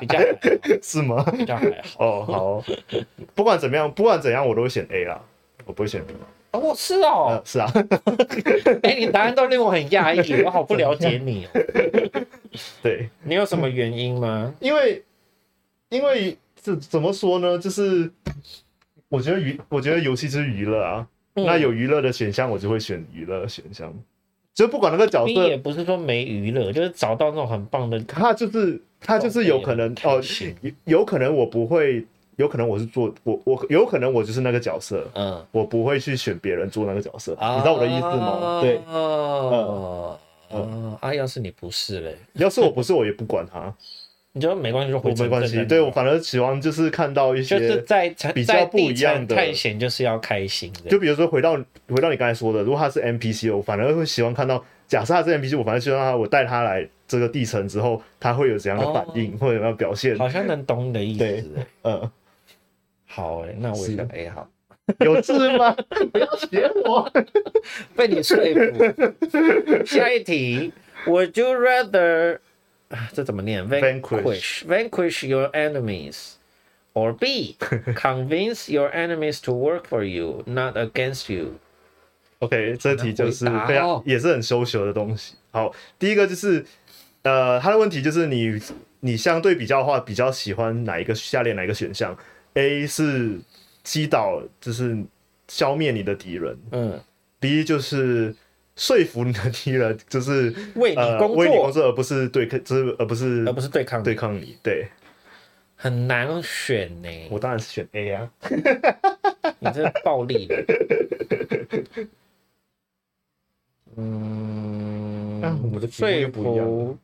[0.00, 0.18] 比较
[0.82, 1.22] 是吗？
[1.36, 2.24] 比较还好哦。
[2.26, 2.74] 好，
[3.34, 5.20] 不管怎么样，不管怎样，我都会选 A 啦，
[5.64, 6.14] 我不会选 B。
[6.52, 7.70] 哦，是哦，呃、是啊。
[8.82, 11.50] 哎、欸，你答案都令我很讶异， 我好不了解你哦。
[12.82, 14.52] 对，你有什么原因吗？
[14.60, 15.04] 因为，
[15.90, 17.58] 因为这怎么说呢？
[17.58, 18.10] 就是
[19.14, 21.06] 我觉得娱，我觉得游戏就是娱乐啊。
[21.36, 23.92] 嗯、那有娱乐的选项，我就会选娱乐选项。
[24.52, 27.98] 就不管那个角色，也不是说没娱乐，就是找到那种很棒的。
[28.04, 30.20] 他就是他就是有可能哦，
[30.60, 32.04] 有有可能我不会，
[32.36, 38.60] 有可能我是做我我有可能我就是那个角色，嗯，我不会去选别人做那个角色，啊、你知道我的意思吗？
[38.62, 40.18] 对，哦，
[40.52, 43.74] 嗯，啊，要是你不是嘞，要是我不是，我也不管他。
[44.36, 45.64] 你觉得没关系就回城，没关系。
[45.64, 50.90] 对，我反而喜欢就是看到一些就是在比较不一样的探险，就是要开心的。
[50.90, 51.56] 就比如说回到
[51.88, 60.18] 回到你刚才说的，如果他是 NPC，我反而会喜欢看到，假设他是 NPC，我反而希望他我带他来这个地层之后，他会有怎样的反应，或者有没有表现？
[60.18, 61.18] 好像能懂你的意思。
[61.20, 61.44] 对，
[61.82, 62.10] 嗯，
[63.06, 64.48] 好诶，那我也选 A 好。
[64.98, 65.76] 有字吗？
[66.12, 67.08] 不要学我，
[67.94, 69.84] 被你说服。
[69.86, 70.72] 下一题
[71.06, 72.40] ，Would you rather？
[73.12, 76.32] 这怎么念？Vanquish, vanquish your enemies,
[76.92, 77.56] or B,
[77.94, 81.54] convince your enemies to work for you, not against you.
[82.38, 85.34] OK，这题就是非常也是很 social 的东西。
[85.50, 86.64] 好，第一个就是，
[87.22, 88.60] 呃，他的问题就是你
[89.00, 92.16] 你相对比较的话，比较喜欢哪一个下列哪一个选项
[92.54, 93.38] ？A 是
[93.82, 94.96] 击倒，就是
[95.48, 96.58] 消灭你的敌人。
[96.72, 97.00] 嗯。
[97.40, 98.34] B 就是。
[98.76, 104.58] 说服你的敌人就是为你工作，为你工作，而不是对抗，就是而不是而不是对抗对抗你。
[104.62, 104.88] 对，
[105.76, 107.08] 很难选呢。
[107.30, 108.32] 我当然是选 A 啊！
[109.60, 110.64] 你这暴力的。
[113.96, 116.98] 嗯，啊、我们的说服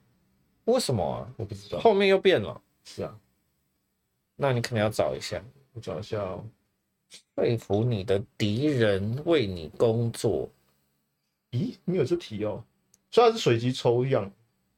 [0.65, 1.29] 为什么啊？
[1.37, 2.61] 我不知道，后面又变了。
[2.85, 3.17] 是啊，
[4.35, 5.41] 那你可能要找一下，
[5.73, 6.45] 我找一下哦。
[7.37, 10.51] 说服你的敌人为你工作。
[11.53, 12.63] 咦，没有这题哦，
[13.11, 14.31] 虽然是随机抽样，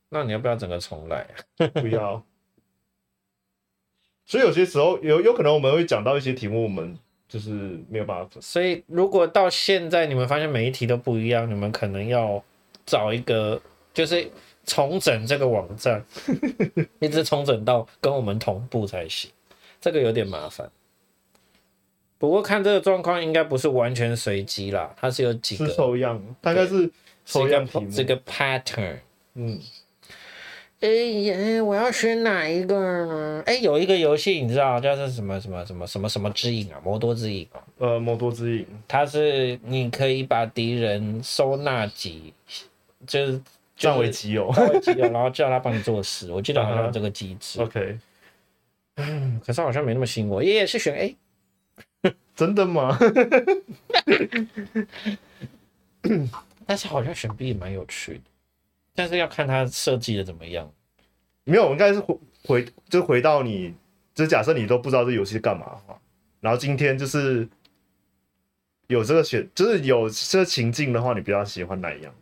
[0.08, 1.26] 那你要不要整个重来？
[1.74, 2.22] 不要。
[4.24, 6.96] 所以有些时候有有可能我们会讲到一些题目，我们
[7.28, 7.50] 就是
[7.88, 8.40] 没有办法。
[8.40, 12.42] 所以如果到现在你们发现每一题都不一样，你们可能要
[12.86, 13.60] 找一个，
[13.92, 14.30] 就是
[14.64, 16.02] 重整这个网站，
[17.00, 19.30] 一直重整到跟我们同步才行。
[19.80, 20.70] 这个有点麻烦。
[22.22, 26.88] 不过看这个状况，应该不是完全随机啦，它是有几个抽样，大概是
[27.26, 28.98] 抽样题这个 pattern。
[29.34, 29.58] 嗯，
[30.78, 33.42] 哎呀，我要选哪一个呢？
[33.44, 36.80] 哎，有一个游戏你知道叫做什么什么什么什么什么之影啊？
[36.84, 37.58] 魔多之影啊？
[37.78, 42.32] 呃，魔多之影，它是你可以把敌人收纳集，
[43.04, 43.40] 就是
[43.76, 46.30] 占为己有，占为己有，然后叫他帮你做事。
[46.30, 47.60] 我记得好像有这个机制。
[47.60, 47.98] OK，
[48.98, 51.16] 嗯，可是好像没那么吸引我，也是选 A。
[52.34, 52.98] 真的吗？
[56.66, 58.20] 但是好像选 B 也蛮有趣的，
[58.94, 60.70] 但是要看它设计的怎么样。
[61.44, 63.74] 没有，应该是回回就回到你，
[64.14, 66.00] 就假设你都不知道这游戏干嘛的话，
[66.40, 67.46] 然后今天就是
[68.86, 72.14] 有这个选，就是有这个情境的话，你比较喜欢哪一样？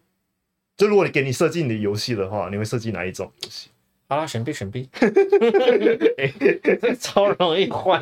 [0.76, 3.68] 就如果你给你设计你的游戏的话，你会设计哪一种游戏？
[4.08, 4.88] 好啦，选 B，选 B，
[6.98, 8.00] 超容易换。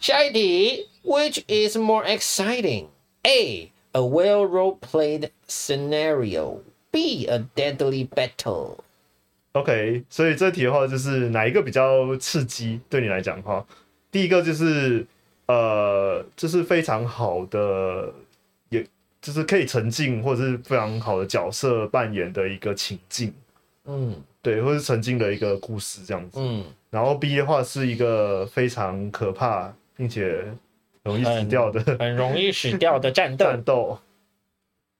[0.00, 2.86] 下一题，Which is more exciting?
[3.22, 3.70] A.
[3.92, 6.60] A well role-played scenario.
[6.90, 7.26] B.
[7.26, 8.78] A deadly battle.
[9.52, 12.80] OK，所以这题的话就是哪一个比较刺激？
[12.88, 13.66] 对你来讲的话，
[14.10, 15.06] 第一个就是
[15.46, 18.14] 呃，就是非常好的，
[18.70, 18.86] 也
[19.20, 23.34] 就是可以沉浸或者是非常好的角色扮演的一个情境。
[23.84, 26.38] 嗯，对，或是沉浸的一个故事这样子。
[26.40, 30.42] 嗯，然后 B 的话是一个非常可怕并且
[31.02, 33.44] 容易死掉的，很，很容易死掉的战斗。
[33.44, 33.98] 战斗，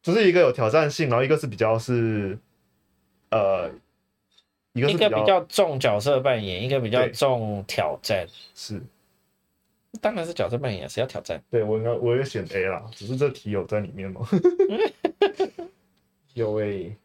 [0.02, 2.38] 就是一个有挑战性，然后一个是比较是
[3.30, 3.70] 呃。
[4.74, 8.24] 一个，一个比较重角色扮演，一个比较重挑战。
[8.54, 8.80] 是，
[10.00, 11.42] 当然是角色扮演，谁要挑战。
[11.50, 14.20] 对，我应该我也选 A 啦，只是这题有在里面吗？
[16.34, 16.96] 有诶、欸。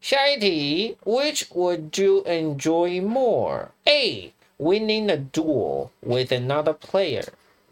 [0.00, 3.72] 下一题，Which would you enjoy more?
[3.84, 4.32] A.
[4.60, 7.24] Winning a duel with another player.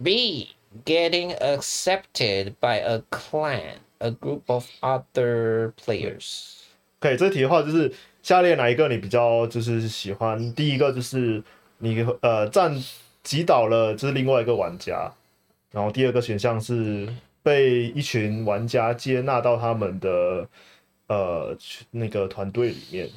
[0.03, 0.57] B.
[0.85, 6.55] Getting accepted by a clan, a group of other players.
[7.01, 7.93] OK，这题的话就是。
[8.21, 10.53] 下列哪一个你比较就是喜欢？
[10.53, 11.43] 第一个就是
[11.79, 12.75] 你呃战
[13.23, 15.11] 击倒了就是另外一个玩家，
[15.71, 17.09] 然后第二个选项是
[17.43, 20.47] 被一群玩家接纳到他们的
[21.07, 21.57] 呃
[21.93, 23.09] 那个团队里面。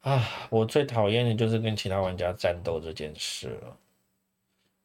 [0.00, 3.76] 啊，我最讨厌的就是跟其他玩家战斗这件事了，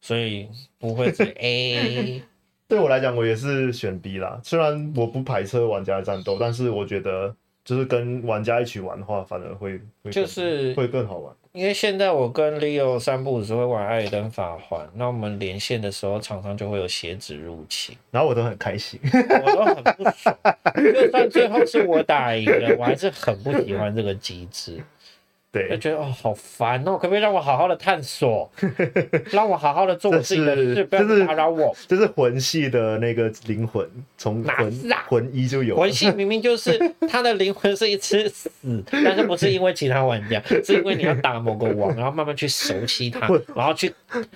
[0.01, 2.21] 所以不会是 A。
[2.67, 4.39] 对我来讲，我也是选 B 啦。
[4.43, 7.35] 虽然我不排斥玩家的战斗，但是我觉得。
[7.65, 11.33] 就是跟玩家一起玩的话，反而会会就是会更好玩。
[11.51, 20.37] 因为现在我跟 Leo 三不五时会玩《艾尔登法环》，那我们连线的时候，常常就会有鞋子入侵，然后我都很开心，我都很不爽。
[20.93, 24.79] 就算最后是我打赢了，我还是很不喜欢这个机制。
[25.55, 28.51] 对，就觉得哦，好烦哦，可不可以让我好好的探索，
[29.31, 31.73] 让我好好的做我自己的事，不要打扰我。
[31.87, 35.05] 这是魂系的那个灵魂，从魂哪是啊？
[35.07, 35.77] 魂一就有。
[35.77, 36.77] 魂系明明就是
[37.09, 38.51] 他的灵魂是一只死，
[38.91, 43.25] 但是不是因为其他玩家， 是因为你要打某个王，然后慢慢去熟悉他，
[43.55, 43.93] 然后去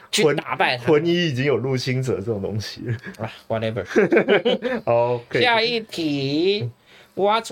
[0.09, 0.86] 去打败他。
[0.86, 2.82] 魂一已经有入侵者这种东西
[3.17, 3.84] 啊，whatever。
[4.86, 6.70] 好，下一题
[7.15, 7.51] ，What's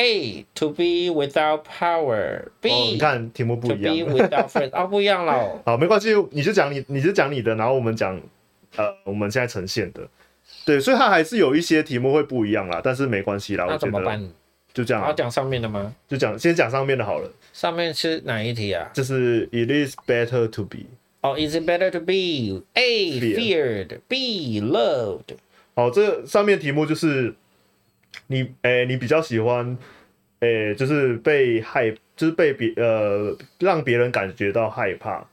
[0.00, 2.48] worse？A to be without power.
[2.60, 3.96] B、哦、你看题目不一样。
[3.96, 5.62] To be without friends 啊、哦，不一样了。
[5.64, 8.20] 好，没关系，你就讲你，你就讲你的，然后我们讲
[8.76, 10.06] 呃，我们现在呈现的。
[10.64, 13.66] 对，所以它还是有一些题目会不一样啦，但是没关系啦。
[13.68, 14.20] 那怎么办？
[14.72, 15.02] 就这样。
[15.04, 15.94] 要讲上面的吗？
[16.08, 17.30] 就讲先讲上面的好了。
[17.52, 18.88] 上面是哪一题啊？
[18.92, 20.78] 就是 It is better to be。
[21.22, 25.36] 哦、oh,，Is it better to be A feared, B loved？
[25.74, 27.34] 好，这上面题目就是。
[28.26, 29.76] 你诶、欸，你比较喜欢
[30.40, 35.26] 诶、欸，就是被害，就是被别呃让别人感觉到害怕，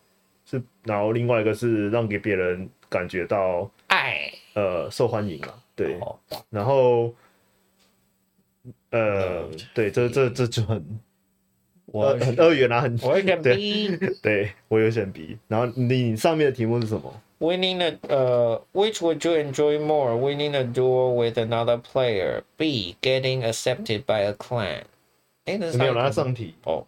[0.45, 5.99] 是，然后另外一个是让给别人感觉到爱，呃，受欢迎啊，对，
[6.49, 7.13] 然后
[8.89, 10.84] 呃，对，这这这就很
[11.88, 20.15] 我很二元啊，很我会选 B，对，对我有选 B，然后你上面的题目是什么？Winning a uh, which would you enjoy more?
[20.17, 22.43] Winning a duel with another player.
[22.57, 22.95] B.
[23.01, 24.83] Getting accepted by a clan.
[25.45, 26.85] 哎，没有拿上题哦。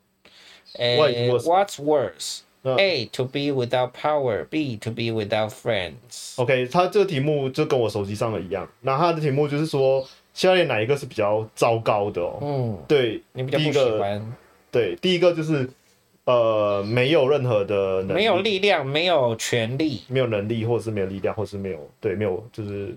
[0.73, 2.41] And what's worse?
[2.63, 3.05] A.
[3.13, 4.45] To be without power.
[4.49, 4.75] B.
[4.81, 6.33] To be without friends.
[6.35, 8.67] OK，他这个题目就跟我手机上的一样。
[8.81, 12.39] 那他的题目就是说，下列哪一个是比较糟糕的哦？
[12.41, 14.35] 嗯，对，你比较不喜欢。
[14.71, 15.69] 对，第一个就是。
[16.25, 22.95] 呃，没有任何的能力，没有力量，没有权力，没有能力，或者是没有力量，或是没有对，没有就是，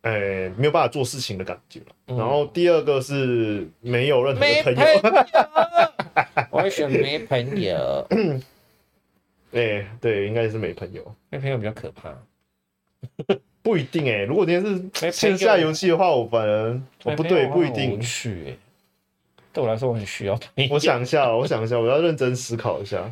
[0.00, 1.78] 哎、欸，没有办法做事情的感觉。
[2.08, 5.24] 嗯、然后第二个是没有任何的朋友，没朋友
[6.50, 8.08] 我会选没朋友。
[9.52, 12.12] 哎、欸，对，应该是没朋友，没朋友比较可怕。
[13.62, 18.56] 不一定哎、欸，如果今天是线下游戏的话，我反而我不对，不一定去
[19.54, 20.38] 对我来说，我很需要。
[20.68, 23.08] 我想一下，我想一下，我要认真思考一下。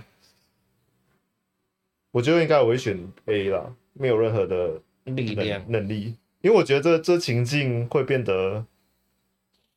[2.10, 8.66] 我觉得应该我会选 A 啦，没有任何的力量能力，因为我觉得这这情境会变得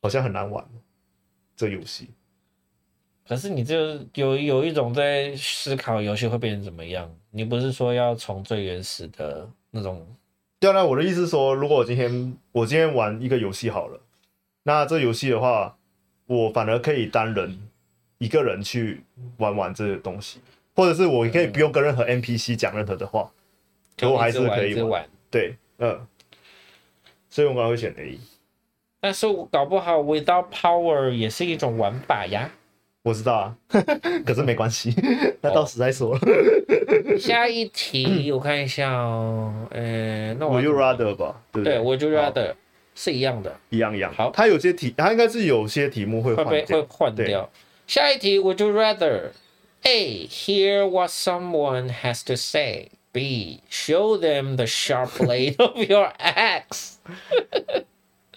[0.02, 0.68] 好像很难玩。
[1.56, 2.10] 这游戏，
[3.26, 3.76] 可是你就
[4.14, 7.10] 有有一种在思考游戏会变成怎么样？
[7.30, 10.04] 你不是说要从最原始的那种？
[10.58, 14.00] 对啊，我的意思是说，如果我今天我今天玩一个游戏好了，
[14.64, 15.78] 那这游戏的话。
[16.26, 17.58] 我反而可以单人
[18.18, 19.02] 一个人去
[19.38, 20.40] 玩玩这个东西，
[20.74, 23.30] 或者是我可以不用跟任何 NPC 讲任何的话，
[23.96, 24.88] 可我还是可以玩。
[24.90, 26.06] 玩对，嗯，
[27.28, 28.18] 所以我可能会选 A。
[29.00, 32.50] 但是我搞不好 Without Power 也是一种玩法呀。
[33.02, 33.56] 我知道啊，
[34.26, 34.92] 可是没关系，
[35.40, 36.20] 那到时再说了。
[37.18, 41.74] 下一题 我看一下哦，呃，那我 you rather 吧，对不对？
[41.76, 42.54] 对，Would you rather
[42.96, 44.12] 是一样的，一样一样。
[44.12, 47.48] 好，它有些题，它应该是有些题目会换会会换掉。
[47.86, 49.30] 下一题，Would you rather
[49.82, 56.12] A hear what someone has to say B show them the sharp blade of your
[56.18, 56.94] axe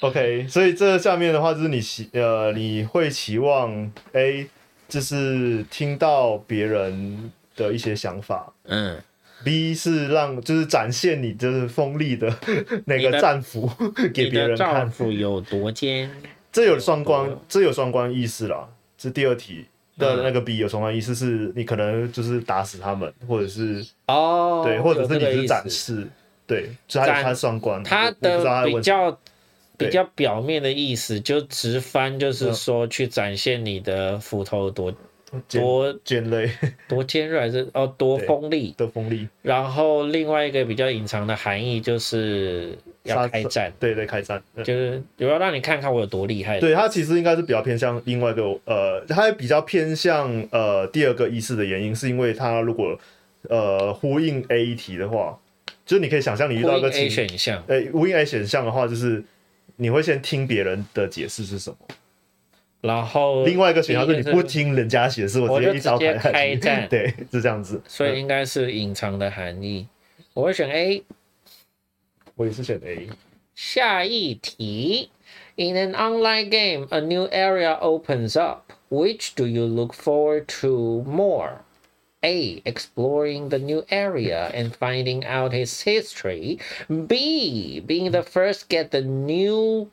[0.02, 4.48] OK，所以这下面的话就是你期呃你会期望 A
[4.88, 9.02] 就是听到别人的一些想法，嗯
[9.44, 12.34] ，B 是让就是展现你就是锋利的
[12.86, 13.70] 那个战斧
[14.14, 16.10] 给别人看，战斧有多尖？
[16.52, 18.68] 这有双关，这有双关意思啦。
[18.98, 19.66] 这第二题
[19.98, 26.08] 的那个 B 有双关意思，是你可能就是打死他们，或者是哦，对，或者是你是展示，
[26.46, 29.18] 对，就它它双关，它的比较。
[29.78, 34.94] 比较表面的意思，就直翻就是说，去展现你的斧头多
[35.50, 36.50] 多尖锐，
[36.88, 39.28] 多尖锐还是哦多锋利的锋利。
[39.42, 46.60] 然后另外一个比较隐藏的含义就是要开战，对对，开战就是有要让你看看我有多厉害。
[46.60, 53.00] 对，他其实应该是比较偏向另外一个呃，它比较偏向呃第二个意思的原因，是因为它如果
[53.50, 55.40] 呃呼应 A 题的话，
[55.86, 59.24] 就是你可以想象你遇到一个 A 选项，哎，呼应 A 选项的话就是。
[59.82, 61.78] 你会先听别人的解释是什么，
[62.81, 67.81] 然后另外一个选项是你不听人家解释，我直接一招开战，对，是这样子。
[67.89, 69.89] 所以应该是隐藏的含义。
[70.35, 71.03] 我会选 A，
[72.35, 73.09] 我也是选 A。
[73.55, 75.11] 下一题：
[75.57, 78.73] In an online game, a new area opens up.
[78.91, 81.61] Which do you look forward to more?
[82.23, 82.63] A.
[82.65, 86.59] Exploring the new area and finding out its history.
[86.89, 87.81] B.
[87.81, 89.91] Being the first get the new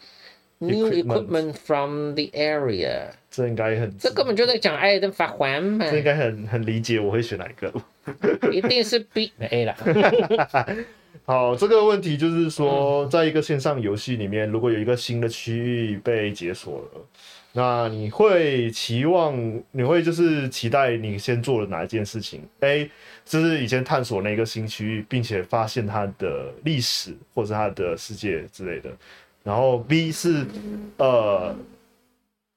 [0.59, 3.11] new equipment from the area。
[3.31, 5.87] 这应该很，这根本就在讲爱的法环嘛。
[5.91, 7.73] 这应该很很理解，我会选哪一个？
[8.51, 9.77] 一定是 B A 啦。
[11.27, 17.07] 好，这个问题就是说，在一个线上游戏里面，如果有一个新的区域被解锁了。
[17.53, 19.35] 那你会期望，
[19.73, 22.91] 你会就是期待你先做了哪一件事情？A
[23.25, 28.91] 就是以前探索那个新区域，并且发现它的历史或者它的世界之类的。
[29.47, 30.44] 然后 B 是
[30.97, 31.55] 呃，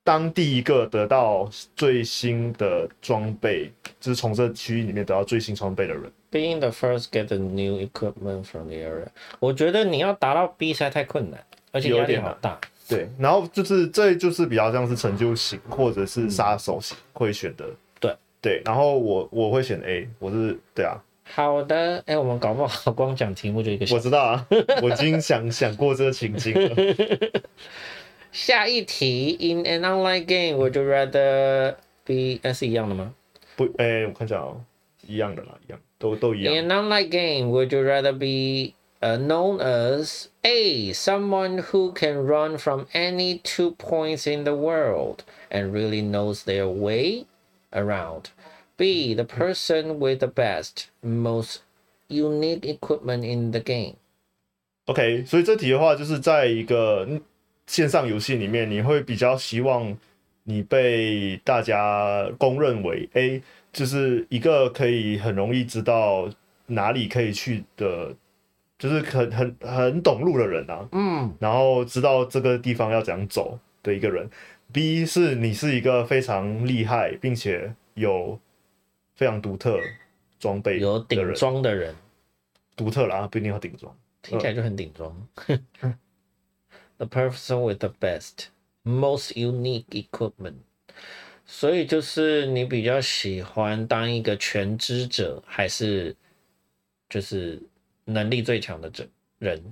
[0.04, 6.12] 当第一个得到最新的装备，就是从这区域里面得到最新装备的人。
[6.32, 9.06] Being the first get the new equipment from the area，
[9.40, 11.40] 我觉得你要达到 B 实在太困难，
[11.72, 12.60] 而且压力好大。
[12.88, 17.66] 对，然后就是这就是比较像是成就型或者是杀手型会选的。
[18.00, 20.98] 对对，然后我我会选 A，我是对啊。
[21.29, 23.87] 好的，哎，我们搞不好光讲题目就一个。
[23.95, 24.47] 我知道啊，
[24.83, 26.77] 我已经想 想过这个情境了。
[28.31, 31.75] 下一题，In an online game，would you rather
[32.05, 32.53] be？
[32.53, 33.15] 是一样的吗？
[33.57, 34.61] 不，哎，我看一下哦，
[35.07, 36.55] 一样的啦，一样，都都一样。
[36.55, 38.75] In an online game，would you rather be？
[39.01, 45.19] 呃，known as A someone who can run from any two points in the world
[45.51, 47.27] and really knows their way
[47.71, 48.31] around.
[48.80, 51.58] B the person with the best, most
[52.08, 53.96] unique equipment in the game.
[54.86, 57.06] OK，所以这题的话，就是在一个
[57.68, 59.98] 线上游戏里面，你会比较希望
[60.46, 66.30] 你被大家公认为 A，就是一个可以很容易知道
[66.68, 68.16] 哪里可以去的。
[68.80, 74.30] 就是很很很懂路的人啊，嗯，然后知道这个地方要怎样走的一个人。
[74.72, 78.40] B 是你是一个非常厉害，并且有
[79.20, 79.78] 非常独特
[80.40, 81.94] 装备、有顶装的人，
[82.78, 85.28] 独特啦，不一定要顶装，听起来就很顶装。
[85.82, 85.98] 呃、
[86.96, 88.46] The person with the best,
[88.86, 90.60] most unique equipment，
[91.46, 96.16] 所以就是你比较喜欢当一个全知者，还是
[97.10, 97.62] 就是？
[98.06, 98.92] 能力最强的
[99.38, 99.64] 人，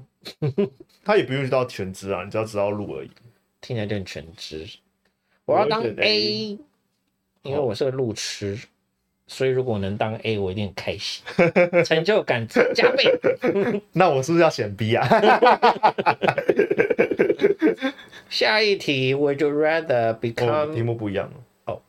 [1.04, 3.10] 他也不用知道全知啊，你只要知道路而已。
[3.62, 4.64] 听起来就很全知。
[5.46, 6.60] 我要当 A，
[7.42, 8.60] 因为我是个路痴，哦，
[9.28, 11.24] 所以如果能当 A，我一定很开心，
[11.86, 13.82] 成就感加倍。
[13.92, 15.06] 那我是不是要选 B 啊？
[18.30, 20.50] 下一题，Would you rather become？
[20.50, 21.32] 哦，题目不一样
[21.66, 21.82] 哦。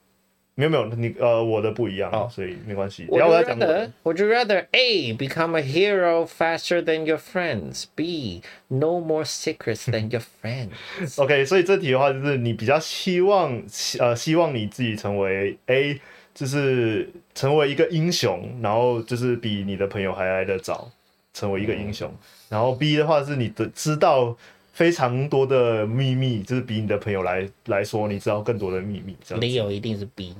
[0.54, 2.28] 没有没有，你呃我的不一样，oh.
[2.28, 3.06] 所以没关系。
[3.06, 7.84] Would you rather, would you rather A become a hero faster than your friends?
[7.94, 11.22] B know more secrets than your friends?
[11.22, 13.62] OK，所以这题的话就是你比较希望
[14.00, 16.00] 呃希望你自己成为 A，
[16.38, 20.88] 就是成为一个英雄，然后就是比你的朋友还来得早
[21.34, 22.08] 成为一个英雄。
[22.08, 22.18] 嗯、
[22.50, 24.36] 然后 B 的话是你的知道
[24.72, 29.16] 非常多的秘密，就是比你的朋友来来说，你知道更多的秘密。
[29.24, 30.32] 这样理由一定是 B。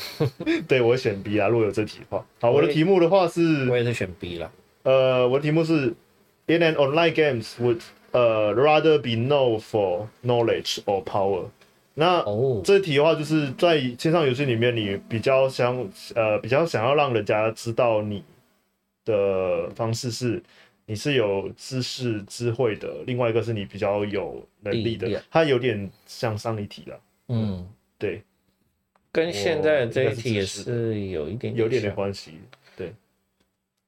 [0.66, 1.48] 对，我选 B 啊。
[1.48, 4.50] 如果有这题的话，好，我的题目的话是，我也是选 B 了。
[4.84, 5.94] 呃，我的题目是
[6.46, 7.80] ，In an online games would
[8.12, 11.50] 呃 rather be known for knowledge or power。
[11.98, 15.76] 那哦，这题的话就是在线上游戏里面，你比较想
[16.14, 18.22] 呃比较想要让人家知道你
[19.04, 20.42] 的方式是。
[20.88, 27.00] 你是有知识、智慧的，另外一个是你比较有能力的，它有点像上一题了。
[27.26, 27.68] 嗯，
[27.98, 28.22] 对，
[29.10, 32.34] 跟现在的这一题也是有一点点有点点关系。
[32.76, 32.94] 对，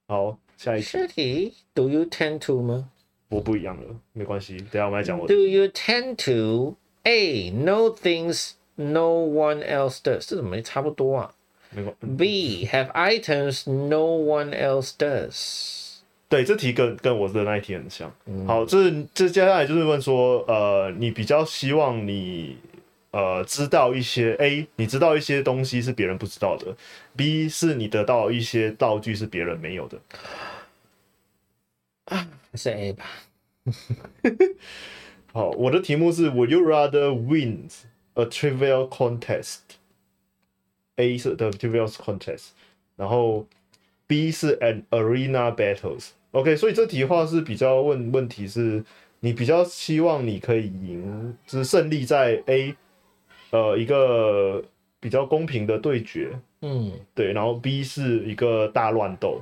[0.09, 0.85] 好，下一题。
[0.85, 2.89] 下一题，Do you tend to 吗？
[3.29, 5.25] 我不一样了，没关系，等下我们来讲我。
[5.25, 6.75] Do you tend to
[7.09, 10.27] A know things no one else does？
[10.29, 11.33] 这怎么差不多啊
[12.17, 15.97] ？B have items no one else does？
[16.27, 18.13] 对，这题跟跟我的那一题很像。
[18.25, 22.57] 嗯、好，这这接下来就是问说，呃，你比较希望你
[23.09, 26.75] 呃知道一些 A，你知道一些东西是别人不知道的
[27.17, 29.99] ；B 是你得到一些道具是别人没有的。
[32.05, 33.05] 啊，是 A 吧？
[35.31, 37.69] 好，我的题目是 Would you rather win
[38.15, 42.49] a trivial contest？A 是 the trivial contest，
[42.95, 43.45] 然后
[44.07, 46.09] B 是 an arena battles。
[46.31, 48.83] OK，所以这题的话是比较问问题是，
[49.19, 52.75] 你比较希望你可以赢，就是胜利在 A，
[53.51, 54.63] 呃，一个
[54.99, 59.41] 比较公平的对决，嗯，对，然后 B 是一个大乱斗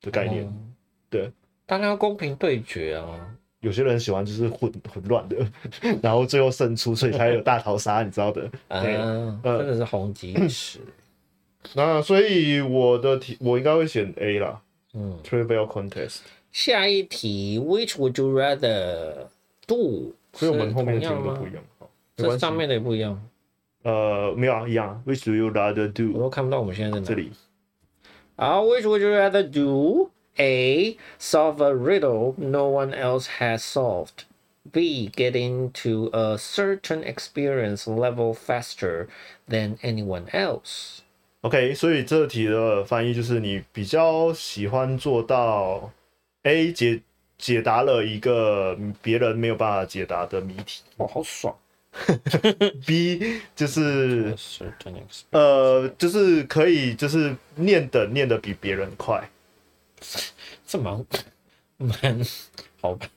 [0.00, 0.74] 的概念，嗯、
[1.08, 1.30] 对，
[1.66, 5.36] 当然要公平对决啊，有些人喜欢就是混混乱的，
[6.02, 10.78] 然后最后胜出，所以才有大逃杀，你知道的，对，嗯，呃、真的是红极一时。
[11.74, 14.60] 那所以我的题我应该会选 A 啦。
[14.92, 16.18] 嗯，Trivial Contest。
[16.52, 19.26] 下一题，Which would you rather
[19.66, 20.12] do？
[20.34, 21.62] 所以我们后面的题目都不一样。
[21.78, 23.20] 好，这上面的也不一样。
[23.82, 25.02] 呃，没有啊，一样。
[25.06, 26.12] Which do you rather do？
[26.16, 27.32] 我都看不到我们现在在哪里。
[28.36, 30.10] 啊，Which would you rather do?
[30.37, 30.97] A.
[31.17, 34.25] Solve a riddle no one else has solved.
[34.71, 35.09] B.
[35.15, 39.07] Get into a certain experience level faster
[39.47, 40.99] than anyone else.
[41.41, 45.91] OK，所以这题的翻译就是你比较喜欢做到
[46.43, 47.01] A 解
[47.37, 51.55] 解答了一个别人没有办法解答的谜题，哇，好爽。
[52.85, 54.35] B 就是
[55.31, 59.27] 呃，就是可以就是念的念的比别人快，
[60.66, 61.04] 这 蛮
[61.76, 62.20] 蛮
[62.80, 63.08] 好吧？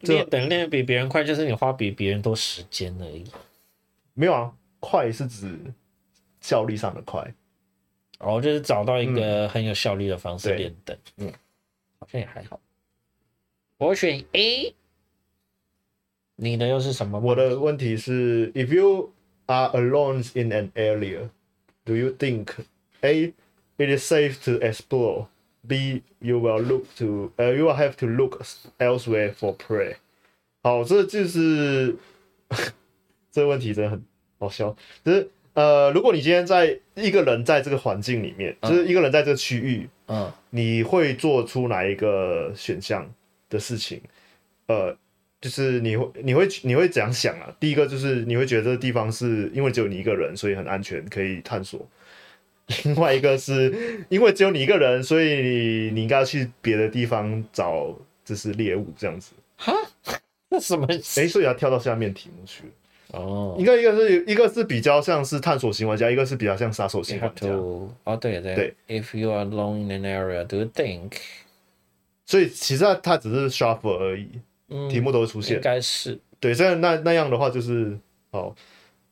[0.00, 3.24] 念的念的比别人快，就是你花比别人多时间而已。
[4.14, 5.58] 没有啊，快是指。
[6.40, 7.34] 效率上的快，
[8.20, 11.30] 哦，就是找到一个很有效率的方式练等，嗯，
[11.98, 12.58] 好像也还好。
[13.76, 14.74] 我选 A，
[16.36, 17.18] 你的又是什么？
[17.18, 19.12] 我的问题是，If you
[19.46, 21.28] are alone in an area,
[21.84, 22.54] do you think
[23.00, 23.34] A
[23.76, 25.26] it is safe to explore?
[25.66, 28.42] B you will look to, uh, you will have to look
[28.78, 29.96] elsewhere for prey.
[30.62, 31.96] 好，这就是
[33.32, 34.02] 这个问题真的很
[34.38, 35.28] 好笑，就是。
[35.54, 43.04] 呃，如果你今天在一个人在这个环境里面，嗯、就是一个人在这个区域，嗯，你会做出哪一个选项
[43.50, 44.00] 的事情？
[44.68, 44.96] 呃，
[45.40, 47.52] 就是你会你会你会怎样想啊？
[47.58, 51.80] 第一个就是你会觉得这个地方是因为只有你一个人，所以很安全，可以探索；
[52.84, 57.94] 另外一个是因为只有你一个人，所以你你应该要去别的地方找
[58.24, 59.32] 就是猎物这样子。
[59.56, 59.72] 哈？
[60.50, 60.86] 那什么？
[60.90, 62.64] 哎、欸，所以要跳到下面题目去。
[63.12, 67.48] 哦，应该一个是一个是比较像是探索型玩家，一个是比较像杀手型玩家。
[67.48, 68.74] 哦，对对对。
[68.86, 71.12] If you are alone in an area, do you think？
[72.26, 74.28] 所以其实它它只是 shuffle 而已，
[74.68, 75.56] 嗯、题目都会出现。
[75.56, 76.18] 应该是。
[76.38, 77.98] 对，这样那那样的话就是，
[78.30, 78.54] 好，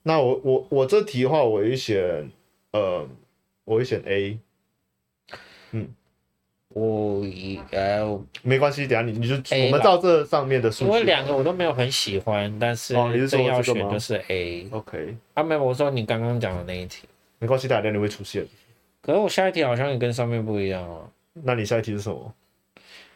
[0.02, 2.30] 那我我我这题的话，我会选，
[2.72, 3.08] 呃，
[3.66, 4.38] 我会选 A，
[5.72, 5.94] 嗯。
[6.68, 7.24] 我
[7.70, 10.90] 呃，没关系，等下你你就我们照这上面的数据。
[10.90, 12.92] 我两个我都没有很喜欢，但是
[13.28, 14.68] 真要选就是 A。
[14.70, 15.16] OK。
[15.32, 17.08] 啊，没有，我说你刚刚讲的那一题。
[17.38, 18.46] 没关系，等下你会出现。
[19.00, 21.10] 可是我下一题好像也跟上面不一样啊。
[21.32, 22.34] 那你下一题是什么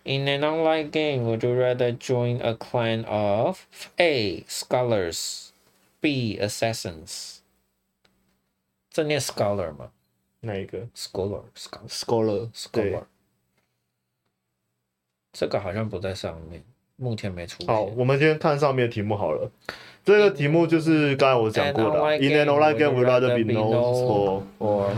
[0.05, 3.59] ？In an online game, would you rather join a clan of
[3.99, 5.49] A scholars,
[6.01, 7.41] B assassins？
[8.91, 9.91] 这念 scholar 吗？
[10.41, 13.03] 哪一个？Scholar, scholar, scholar。
[15.33, 16.63] 这个好像不在上面，
[16.97, 17.69] 目前没出现。
[17.69, 19.51] 好，我们先看上面的题目好了。
[20.05, 24.43] 这个题目就是刚才我讲过的，In an online game, would rather be known for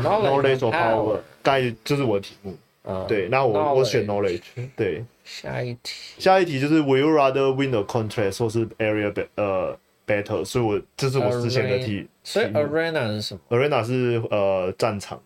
[0.02, 1.20] knowledge or power？
[1.42, 2.56] 刚才就是我的题目。
[2.84, 4.42] 嗯，对，那我我选 knowledge。
[4.74, 10.44] 对，下一题，下一题就是 Will you rather win a contract 或是 area 呃 battle？
[10.44, 12.08] 所以我这是我之前的题。
[12.24, 15.20] 所以 arena 是什么？arena 是呃战场，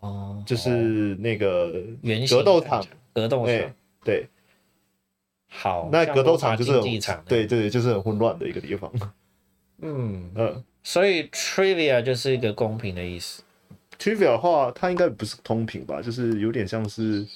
[0.00, 1.72] 哦，就是那个
[2.02, 3.74] 圆格斗场，格斗场，
[4.04, 4.28] 对。
[5.52, 8.90] 好，那格斗场就是场，对对，就是很混乱的一个地方。
[9.78, 13.42] 嗯嗯，所以 trivia 就是一个公平的意思。
[13.98, 16.00] trivia 的话，它应该不是通平吧？
[16.00, 17.26] 就是有点像是，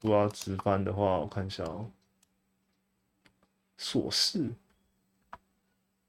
[0.00, 1.90] 如果要直翻的话，我看一下哦、喔。
[3.78, 4.50] 琐事，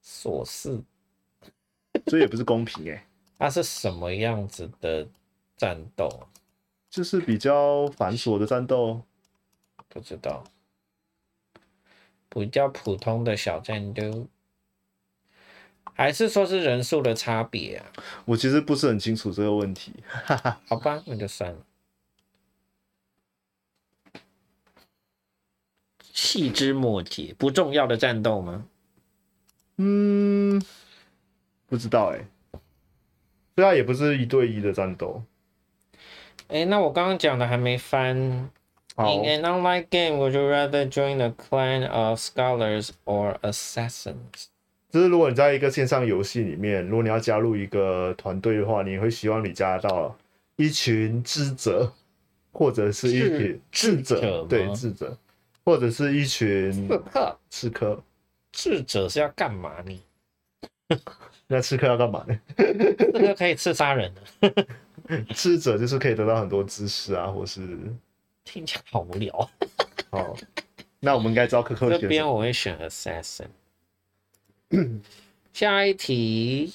[0.04, 0.82] 琐事，
[2.08, 3.04] 所以也不是公平哎、欸。
[3.38, 5.08] 它是什么样子的
[5.62, 6.28] 战斗？
[6.89, 9.03] 就是比较繁琐的战斗，
[9.88, 10.43] 不知道。
[12.30, 14.28] 比较普通的小战斗。
[15.93, 17.91] 还是说是人数的差别啊？
[18.26, 19.93] 我其实不是很清楚这个问题。
[20.66, 21.64] 好吧，那就算了。
[26.12, 28.66] 细枝末节，不重要的战斗吗？
[29.78, 30.59] 嗯，
[31.68, 32.59] 不知道哎、欸。
[33.53, 35.24] 对啊，也不是一对一的战斗。
[36.52, 38.14] 哎、欸，那我刚刚讲的还没翻。
[38.97, 44.47] In an online game, would you rather join a clan of scholars or assassins?
[44.91, 50.14] 就是如果你在一个线上游戏里面，如果你要加入一个团队的话，你会希望你加到
[50.58, 51.89] 一群智者，
[52.52, 55.18] 或者是一群智者，对智者，
[55.64, 57.39] 或者是一群刺客。
[57.49, 58.04] 刺客，
[58.52, 60.02] 智者是要干嘛呢？
[61.47, 62.38] 那刺客要干嘛呢？
[62.58, 64.66] 刺客可以刺杀人的。
[65.36, 67.78] 智者就是可以得到很多知识啊，或是
[68.43, 69.49] 听起来好无聊。
[70.09, 70.36] 好，
[70.99, 73.47] 那我们应该知道科科这边我会选 assassin。
[75.53, 76.74] 下一题，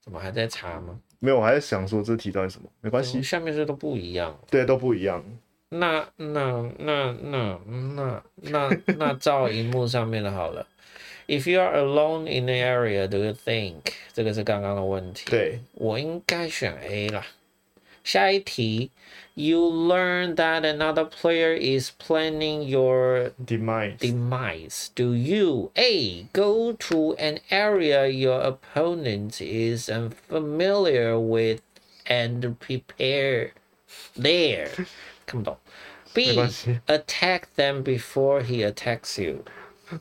[0.00, 0.98] 怎么还在查吗？
[1.18, 2.68] 没有，我还在想说这题到底什么？
[2.80, 4.38] 没关系，下面这都不一样。
[4.50, 5.24] 对，都不一样。
[5.68, 10.66] 那那那那那那那照荧幕上面的好了。
[11.27, 13.93] If you are alone in the area, do you think？
[14.13, 15.29] 这个是刚刚的问题。
[15.29, 17.25] 对，我应该选 A 啦。
[18.03, 18.89] 下一题，
[19.35, 23.97] You learn that another player is planning your demise.
[23.99, 24.87] Demise.
[24.95, 31.61] Do you A go to an area your opponent is unfamiliar with
[32.07, 33.51] and prepare
[34.17, 34.69] there？
[35.25, 35.57] 看不懂。
[36.13, 36.37] B
[36.87, 39.45] attack them before he attacks you。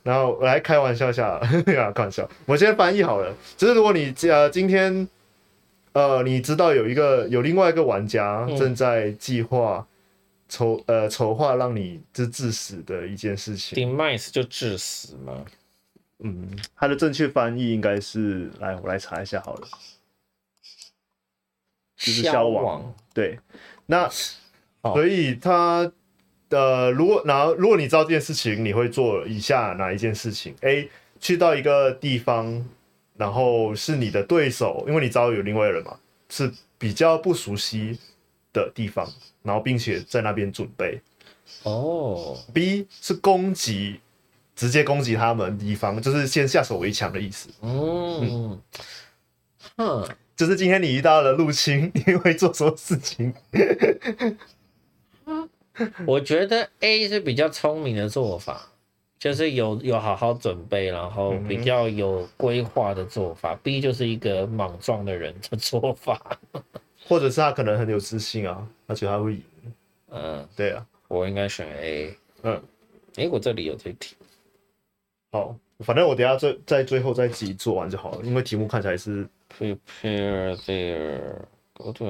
[0.04, 2.30] 然后我来开玩笑下， 开玩笑。
[2.46, 5.08] 我先翻译好了，就是如果你呃今天。
[5.96, 9.88] 呃，你知道有一个有另外一个玩家正在计划
[10.50, 13.78] 筹呃筹划让你就致死的一件事情。
[13.78, 15.46] Demise 就致死吗？
[16.20, 19.68] 嗯，它的正确翻译应该是，来我来查一下好了，
[21.96, 22.66] 就是消亡。
[22.66, 23.40] 亡对，
[23.86, 25.90] 那所以他
[26.50, 30.90] 呃，如果然后如果你知道这件事情，你会做以下哪一件事情？A
[31.20, 32.66] 去到一个地方。
[33.18, 37.98] 然后是你的对手，因为你知道有另外人嘛，是比较不熟悉
[38.52, 39.10] 的地方，
[39.42, 41.00] 然后并且在那边准备。
[41.64, 42.38] 哦。
[42.54, 44.02] B 是攻击，
[44.54, 47.48] 直接攻击他们的地方，就是先下手为强的意思。
[47.62, 48.62] 嗯。
[49.78, 50.06] 哼。
[50.36, 53.34] 就是今天你遇到了入侵， 你会做什么事情？
[56.08, 58.72] 我觉得 A 是比较聪明的做法。
[59.18, 63.54] 就是有有好好准备，然后比较有规划的做法。
[63.54, 66.38] 嗯、B 就是一个莽撞的人的做法，
[67.08, 69.44] 或者是他可能很有自信啊，而且他会赢。
[70.12, 72.16] 嗯，对啊，我应该选 A。
[72.44, 72.62] 嗯，
[73.16, 74.16] 哎，我这里有这题。
[75.32, 81.20] 好，反正我等下最在最后再自己做完就好了，因为题目看起来是 prepare there
[81.74, 82.06] go to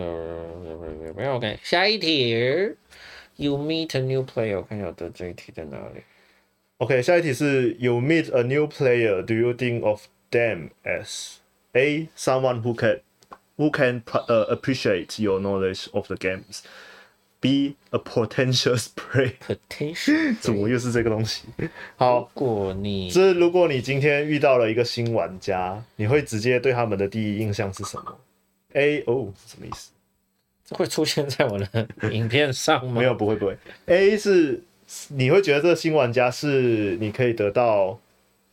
[1.35, 1.59] OK。
[1.63, 2.75] 下一题
[3.35, 4.57] ，You meet a new player。
[4.57, 6.01] 我看一下我的这一题在哪里。
[6.77, 9.23] OK，下一题是 You meet a new player.
[9.23, 11.35] Do you think of them as
[11.73, 13.01] A someone who can
[13.57, 16.61] who can uh, appreciate your knowledge of the games?
[17.41, 19.33] B a potential spray.
[19.45, 21.43] Potential 怎么又是这个东西？
[21.95, 28.17] 好，如果你这如果你今天遇到了一个新玩家，你会直接对他们的第一印象是什么
[28.73, 29.91] ？A 哦，什么意思？
[30.65, 32.99] 这会出现在我的影片上吗？
[32.99, 33.57] 没有，不会，不会。
[33.85, 34.61] A 是。
[35.09, 37.99] 你会觉得这个新玩家是你可以得到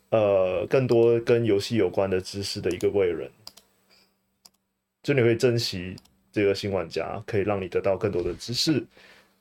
[0.09, 3.31] 呃更多跟游戏有关的知识的一个贵人，
[5.03, 5.95] 就你会珍惜
[6.33, 8.83] 这个新玩家，可以让你得到更多的知识。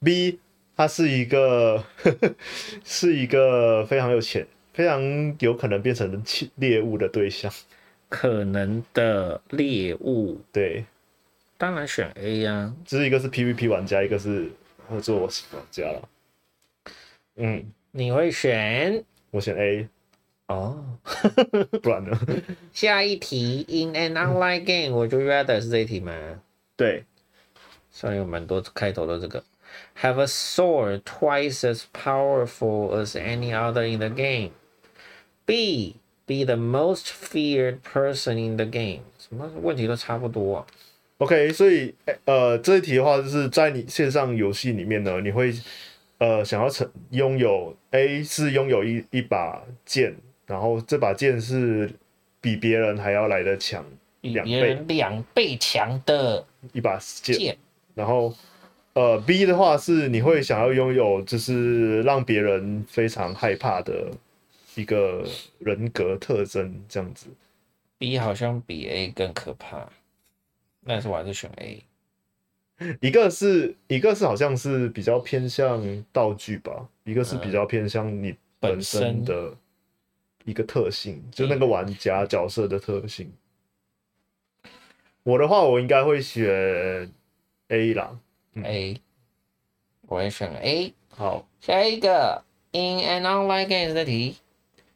[0.04, 0.38] B，
[0.76, 2.30] 他是一个呵呵
[2.84, 5.02] 是一个非常有钱、非常
[5.40, 6.22] 有可能变成
[6.56, 7.50] 猎物的对象，
[8.10, 10.42] 可能的猎物。
[10.52, 10.84] 对，
[11.62, 14.50] 当然选 A 呀、啊，就是一个是 PVP 玩家，一个是
[14.90, 16.10] 合作型玩家了。
[17.36, 19.06] 嗯，你会选？
[19.30, 19.88] 我选 A。
[20.48, 20.84] 哦，
[21.84, 22.20] 不然呢？
[22.74, 26.42] 下一题，In an online game，我就 rather 是这一题吗？
[26.76, 27.04] 对，
[27.92, 29.44] 虽然有蛮多开头的这个。
[30.02, 34.54] Have a sword twice as powerful as any other in the game.
[35.46, 35.98] B.
[36.26, 39.02] Be the most feared person in the game.
[39.20, 40.68] 什么问题都差不多啊。
[41.22, 41.94] OK，所以
[42.26, 45.54] 呃，这一题的话，就是在你线上游戏里面呢，你会
[46.18, 50.16] 呃想要成拥有 A 是拥有一一把剑。
[50.48, 51.90] 然后这把剑是
[52.42, 53.86] 比别人还要来的强
[54.20, 57.56] 两倍，两倍强的一把剑。
[57.96, 58.34] 然后，
[58.94, 64.12] 呃，B 的话是你会想要拥有，就是让别人非常害怕的
[64.76, 65.24] 一个
[65.60, 67.28] 人格特征，这样子。
[67.98, 69.88] B 好像比 A 更可怕，
[70.86, 71.84] 但是我还是选 A。
[73.00, 79.34] 一个是一个是好像是比较偏向道具吧，一个是比较偏向你本身的。
[79.34, 79.58] 嗯
[80.44, 83.32] 一个特性，就那个玩家角色的特性。
[85.22, 87.14] 我的话，我应该会选
[87.68, 88.20] A 啦。
[88.54, 89.00] 嗯、A，
[90.08, 90.92] 我会选 A。
[91.10, 94.38] 好，下一个，In an online game 的题。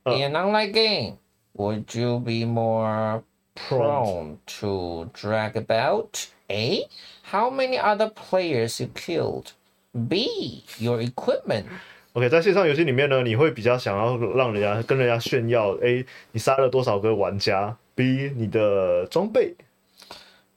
[0.04, 1.18] Uh, In an online game,
[1.54, 3.22] would you be more
[3.56, 6.28] prone to drag about?
[6.50, 6.88] A,
[7.32, 9.54] how many other players you killed?
[9.92, 11.66] B, your equipment.
[12.14, 19.56] OK，在线上游戏里面呢，你会比较想要让人家跟人家炫耀：A，你杀了多少个玩家；B，你的装备。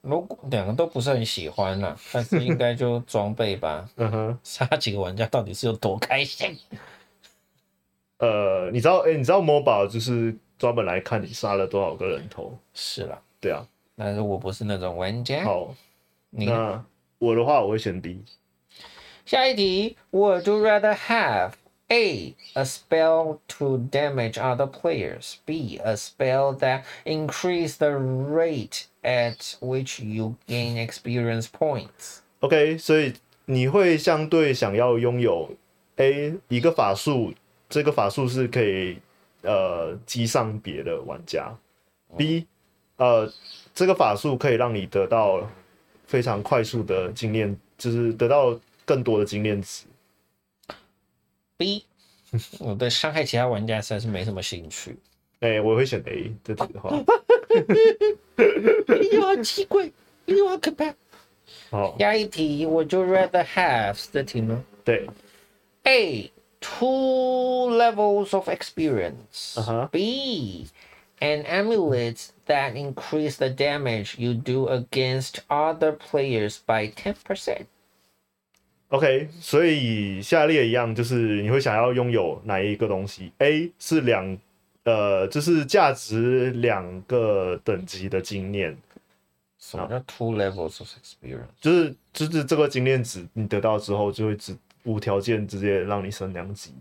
[0.00, 3.88] 如果两个都不是很喜欢呢， 但是应该就装备吧。
[3.96, 6.56] 嗯哼， 杀几个玩家到底是有多开心？
[8.18, 12.58] 呃，你知道，哎，你知道 MOBA 就是专门来看你杀了多少个人头。
[12.74, 15.44] 是啦，对啊，但是我不是那种玩家。
[15.44, 15.74] 好，
[16.30, 16.84] 那
[17.18, 18.22] 我的话，我会选 B。
[19.24, 21.52] 下一题，Would you rather have
[21.88, 29.56] A a spell to damage other players, B a spell that increase the rate at
[29.60, 32.20] which you gain experience points?
[32.40, 33.14] OK，所以
[33.46, 35.50] 你会相对想要拥有
[35.96, 37.34] A 一个法术，
[37.68, 38.98] 这个法术是可以
[39.42, 41.52] 呃击伤别的玩家
[42.16, 42.46] ；B
[42.96, 43.32] 呃
[43.74, 45.48] 这个法术可以让你得到
[46.06, 48.58] 非常快速的经验，就是得到。
[48.88, 49.84] 更多的经验值。
[51.58, 51.84] B，
[52.58, 54.96] 我对伤害其他玩家实在是没什么兴趣。
[55.40, 56.88] 哎、欸，我会选 A 这题的话。
[59.12, 59.92] 又好奇怪，
[60.24, 60.94] 又好可怕。
[61.68, 64.64] 好，下一题我就 rather have 这题呢？
[64.82, 65.06] 对。
[65.82, 69.87] A two levels of experience、uh。Huh.
[69.91, 70.67] B
[71.19, 83.31] an amulet that increase the damage you do against other players by ten percent。OK，所以下列一样就是你会想要拥有哪一个东西？
[83.39, 84.37] A 是两，
[84.83, 88.77] 呃，就是价值两个等级的经验。
[89.57, 91.47] 什么叫 two levels of experience？
[91.61, 94.55] 就是就是这个经验值你得到之后，就会只
[94.88, 96.72] 无条件直接让你升两级。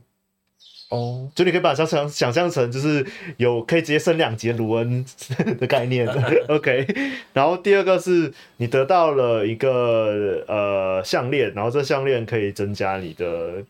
[0.89, 1.35] 哦，oh.
[1.35, 3.05] 就你可以把它想想象成就是
[3.35, 5.05] 有可以直接升两级卢恩
[5.59, 6.07] 的概念，
[6.47, 6.87] OK。
[7.33, 13.63] 然后第二个是你得到了一个呃项链，然后这项链可以增加你的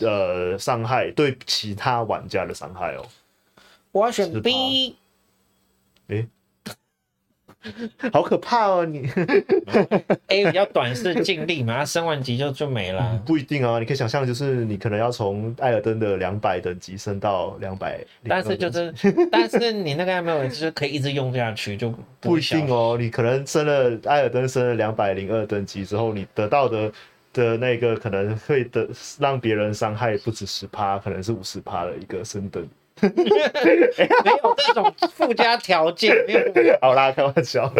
[0.00, 3.06] 呃伤害，对其他玩家的伤害哦。
[3.92, 4.96] 我要选 B。
[6.08, 6.26] 诶
[8.12, 8.84] 好可怕哦！
[8.84, 9.08] 你
[10.28, 13.00] A 比较短视尽力嘛，升完级就就没了。
[13.12, 13.22] 嗯。
[13.24, 18.04] 不一定啊，你可以想象，就是你可能要从艾尔登的两百等级升到两百。
[18.28, 18.92] 但是就是，
[19.30, 22.96] 但是你那个还没有，就是可以一直用下去，就不，不一定哦。
[22.98, 26.92] 你可能升了艾尔登升了两百零二等级之后，你得到的
[27.32, 28.88] 的那个可能会的
[29.18, 32.68] 让别人伤害不止十趴，可能是五十趴的一个升等。
[33.01, 36.77] 没有这种附加条件，没有。
[36.81, 37.71] 好啦，开玩笑。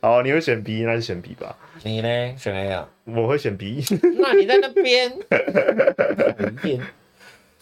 [0.00, 1.56] 好，你会选 B，那就选 B 吧。
[1.82, 2.34] 你呢？
[2.38, 2.88] 选 A 啊？
[3.04, 3.84] 我会选 B。
[4.18, 5.12] 那你在那边。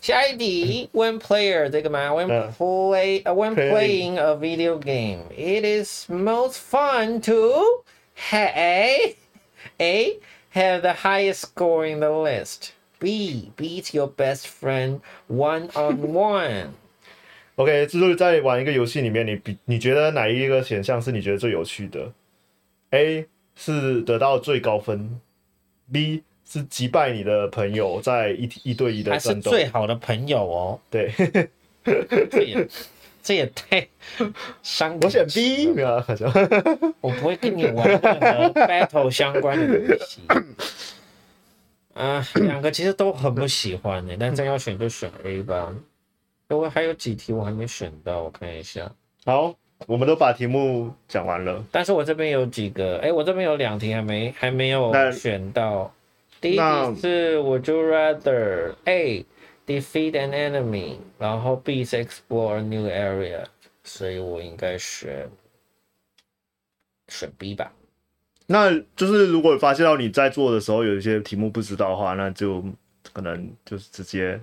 [0.01, 2.11] 下一题，When player 这个吗？
[2.11, 7.85] When play，、uh, when playing a video game, it is most fun to
[8.31, 9.17] A
[9.81, 10.19] A
[10.53, 12.73] have the highest score in the list.
[13.00, 16.68] B beat your best friend one on one。
[17.56, 22.12] OK，这就是在玩一个游戏里面，你比你觉得哪一个选项是你觉得最有趣的
[22.92, 23.26] ？A
[23.56, 25.20] 是得到最高分
[25.92, 30.80] ，B 是击败你的朋友在一一对一的战斗，还是最好的朋友哦。
[30.90, 31.12] 对，
[31.84, 32.68] 这也
[33.22, 33.86] 这也太
[34.64, 34.98] 伤。
[35.02, 36.32] 我选 B，没有啊，好像。
[37.02, 38.10] 我不会跟你玩任何
[38.54, 40.22] battle 相关的游戏。
[42.00, 45.70] 啊，两个其实都很不喜欢的，但真要选就选 A 吧。
[46.48, 48.90] 因为还有几题我还没选到，我看一下。
[49.26, 49.54] 好，
[49.86, 51.62] 我们都把题目讲完了。
[51.72, 55.94] 但是我这边有几个，哎、欸，我这边有两题还没还没有选到。
[56.40, 59.26] 第一题是 Would you rather A
[59.68, 63.44] defeat an enemy，然后 B is explore a new area，
[63.84, 65.30] 所以我应该选
[67.10, 67.74] 选 B 吧。
[68.52, 72.64] 那就是如果发现到你在做的时候有一些题目不知道的话，那就
[73.14, 74.40] 可能就是直接。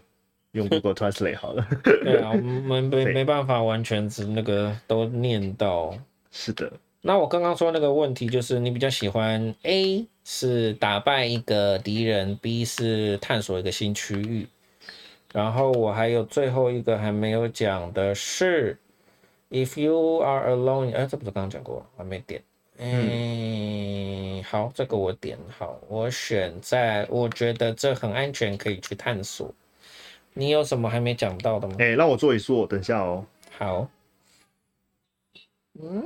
[0.52, 1.66] 用 Google Translate 好了。
[1.84, 5.94] 对啊，我们没没办法完全是那个都念到。
[6.30, 6.72] 是的。
[7.02, 14.46] 那我刚刚说那个问题就是，你比较喜欢 A 是打败一个敌人，B 是探索一个新区域。
[15.34, 18.78] 然后我还有最后一个还没有讲的是
[19.50, 22.42] ，If you are alone，哎，这不是刚刚讲过了，还没点。
[22.78, 29.52] 嗯，好，这个我点好，我选在我觉得这很安全，可以去探索。
[30.34, 31.76] 你有什么还没讲到的吗？
[31.78, 33.24] 哎、欸，让我做一做，等一下哦。
[33.56, 33.88] 好。
[35.80, 36.04] 嗯，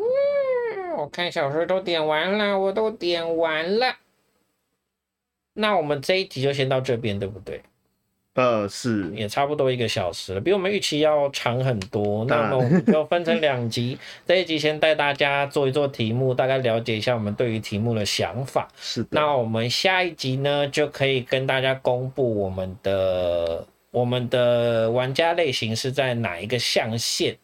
[0.97, 3.97] 我看小说都点完了，我都点完了。
[5.53, 7.63] 那我们这一集就先到这边，对不对？
[8.35, 9.11] 呃，是。
[9.15, 12.25] 也差不多一个小时了，比我们预期要长很多。
[12.27, 18.69] 那么我们就分成两集，这一集先带大家做一做题目，大概了解一下我们对于题目的想法。
[18.81, 19.09] 是的。
[19.13, 23.67] 那我们下一集呢，就可以跟大家公布我们的。
[23.93, 27.37] 我们的玩家类型是在哪一个象限？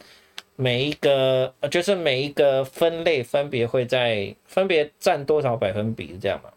[0.54, 6.50] 每一个呃，就是每一个分类分别会在分别占多少百分比，是这样嘛？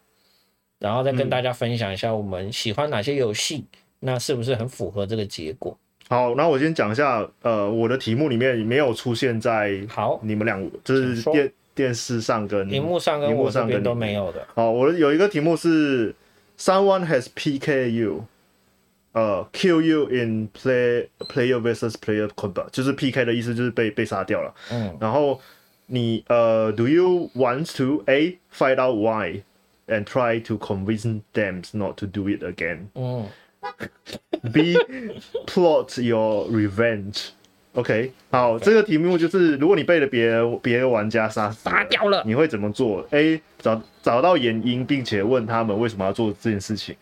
[0.78, 5.76] 然后再跟大家分享一下我们喜欢哪些游戏，嗯，那是不是很符合这个结果？
[6.08, 14.44] 好，那我先讲一下，呃，我的题目里面没有出现在好你们两个，就是电电视上跟荧幕上跟幕上边都没有的。
[14.54, 16.14] 好，我有一个题目是
[16.58, 18.24] Someone has PK you。
[19.12, 24.54] 呃、uh,，kill you in play player versus player combat，就是 PK 的意思，就是被被杀掉了。
[24.70, 25.40] 嗯，然后
[25.86, 29.42] 你呃、uh,，Do you want to A find out why
[29.88, 32.86] and try to convince them not to do it again？
[32.94, 33.26] 嗯
[34.52, 34.76] ，B
[35.46, 37.28] plot your revenge。
[37.74, 40.28] OK，好这个题目就是如果你被了别
[40.60, 46.96] 别的玩家杀死杀掉了，你会怎么做？A 找找到原因，并且问他们为什么要做这件事情。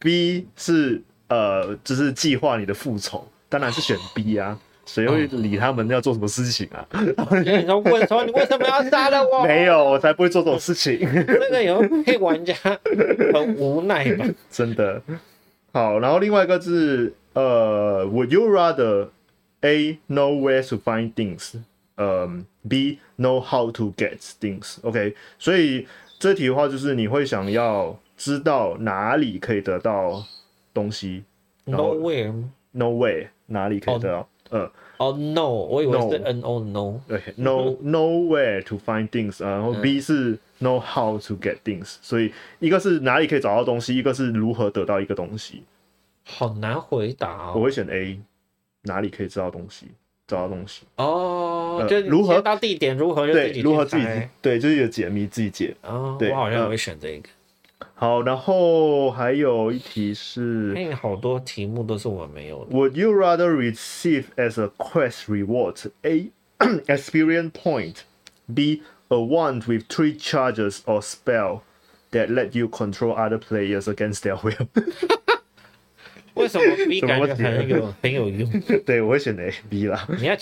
[0.00, 6.84] B 是呃，就是计划你的复仇，当然是选 B 啊，谁会理他们要做什么事情啊？
[6.90, 9.42] 你说问说你为什么要杀了我？
[9.46, 10.98] 没有，我才不会做这种事情。
[11.00, 12.52] 那个有黑玩家
[13.32, 14.26] 很无奈吧？
[14.50, 15.00] 真的。
[15.76, 19.08] 好，然后另外一个是呃，Would you rather
[19.60, 21.60] A know where to find things，
[21.96, 22.26] 呃
[22.66, 25.14] ，B know how to get things？OK，okay?
[25.38, 25.86] 所以
[26.18, 30.24] 这题的话就是你会想要知道哪里可以得到。
[30.72, 31.24] 东西
[31.64, 34.28] ，nowhere，nowhere，哪里可以得到？
[34.50, 45.62] 呃，哦，no，我以为是 n o no，对，no nowhere to find things，然后 b 是 know how to get things，所以一个是哪里可以找到东西，一个是如何得到一个东西。
[46.24, 48.18] 好难回答，我会选 A，
[48.82, 49.86] 哪里可以知道东西，
[50.26, 50.82] 找到东西。
[50.96, 54.06] 哦，就如何到地点，如何对，如何自己
[54.40, 55.76] 对，就是有解谜自己解。
[55.82, 57.28] 哦，我好像会选这个。
[57.95, 62.75] 好，然后还有一题是，哎，好多题目都是我没有的。
[62.75, 66.31] Would you rather receive as a quest reward A
[66.87, 67.97] experience point,
[68.53, 71.61] B a wand with three charges or spell
[72.11, 74.67] that let you control other players against their will？
[76.36, 78.48] 为什么 B 感觉很有很有用？
[78.84, 80.06] 对，我会选 A B 啦。
[80.18, 80.36] 你要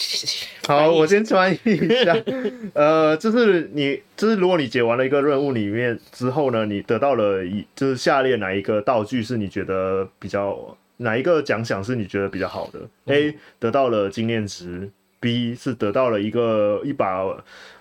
[0.67, 2.17] 好，我先翻译一下。
[2.75, 12.81] 呃，就是你，就是如果你解完了一个任务里面之后呢，你得到了一，就是下列哪一个道具是你觉得比较，哪一个奖赏是你觉得比较好的？
[13.07, 14.91] 嗯，A 得到了经验值
[15.21, 17.25] ，B 是得到了一个一把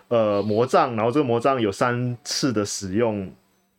[0.09, 3.31] 呃魔杖，然后这个魔杖有三次的使用。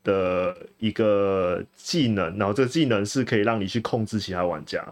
[0.04, 4.84] 的一个技能，然后这个技能是可以让你去控制其他玩家。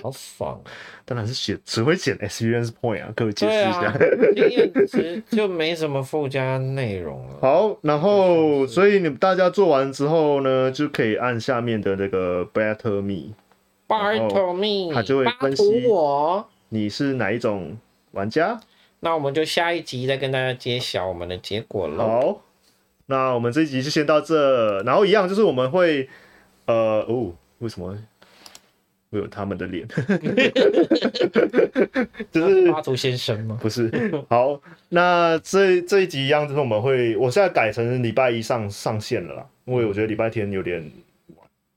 [0.00, 0.58] 好爽，
[1.04, 3.94] 当然是写只会写 experience point 啊，各位解释一下。
[4.34, 7.36] 经验值就没什么附加内容了。
[7.42, 17.76] 好，然后所以你大家做完之后呢，就可以按下面的那个 battle me，battle me，他就会分析我你是哪一种
[18.12, 18.58] 玩家。
[19.00, 22.02] 那我们就下一集再跟大家揭晓我们的结果了。
[22.02, 22.40] 好。
[23.12, 26.08] 那我们这一集就先到这，然后一样就是我们会，
[26.64, 27.94] 呃，哦，为什么？
[29.10, 29.86] 会有他们的脸，
[32.30, 33.58] 就 是妈祖先生吗？
[33.60, 33.92] 不是。
[34.30, 34.58] 好，
[34.88, 40.90] 那这这一集一样，就是我们会，我现在改成礼拜一上上线了啦，因为我觉得礼拜天有点，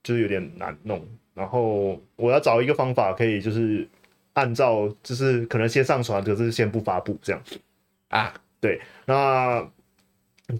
[0.02, 1.06] 就是有点难弄。
[1.34, 3.86] 然后我要找一个方法，可以就是
[4.32, 7.60] 按照，就是可能先上传，可是先不发布这样子
[8.08, 8.34] 啊。
[8.62, 9.68] 对，那。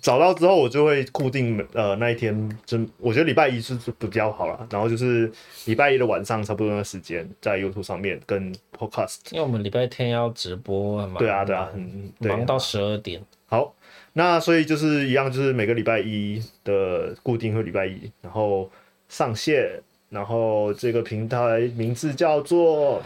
[0.02, 4.68] 找到之后，我就会固定呃那一天，真我觉得礼拜一是比较好了。
[4.72, 5.32] 然后就是
[5.66, 9.18] 礼拜一的晚上差不多的时间，在 YouTube 上面跟 Podcast。
[9.30, 11.20] 因为我们礼拜天要直播嘛。
[11.20, 13.22] 对啊，对啊，很忙到十二点。
[13.46, 13.76] 好，
[14.14, 18.68] 那所以就是一样，就是每个礼拜一的固定会礼拜一，然后
[19.08, 23.04] 上线，然后这个平台名字叫做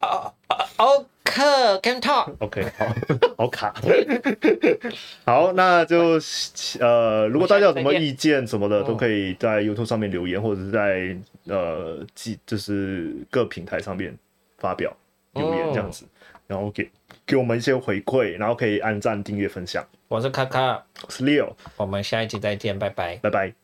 [0.00, 1.06] 啊啊哦。
[1.24, 2.94] 课 Game Talk，OK，好，
[3.38, 3.74] 好卡，
[5.24, 6.18] 好，那就
[6.78, 14.16] 呃，如果大家有什么意见什么的，都可以在 YouTube 上面留言，或者是在呃，记就是各平台上面
[14.58, 14.94] 发表
[15.32, 16.04] 留言这样子，
[16.46, 16.88] 然后给
[17.26, 19.84] 给我们一些回馈，然后可以按赞、订阅、分享。
[20.08, 23.63] 我是卡卡，我是 Leo，我们下一集再见，拜拜，拜拜。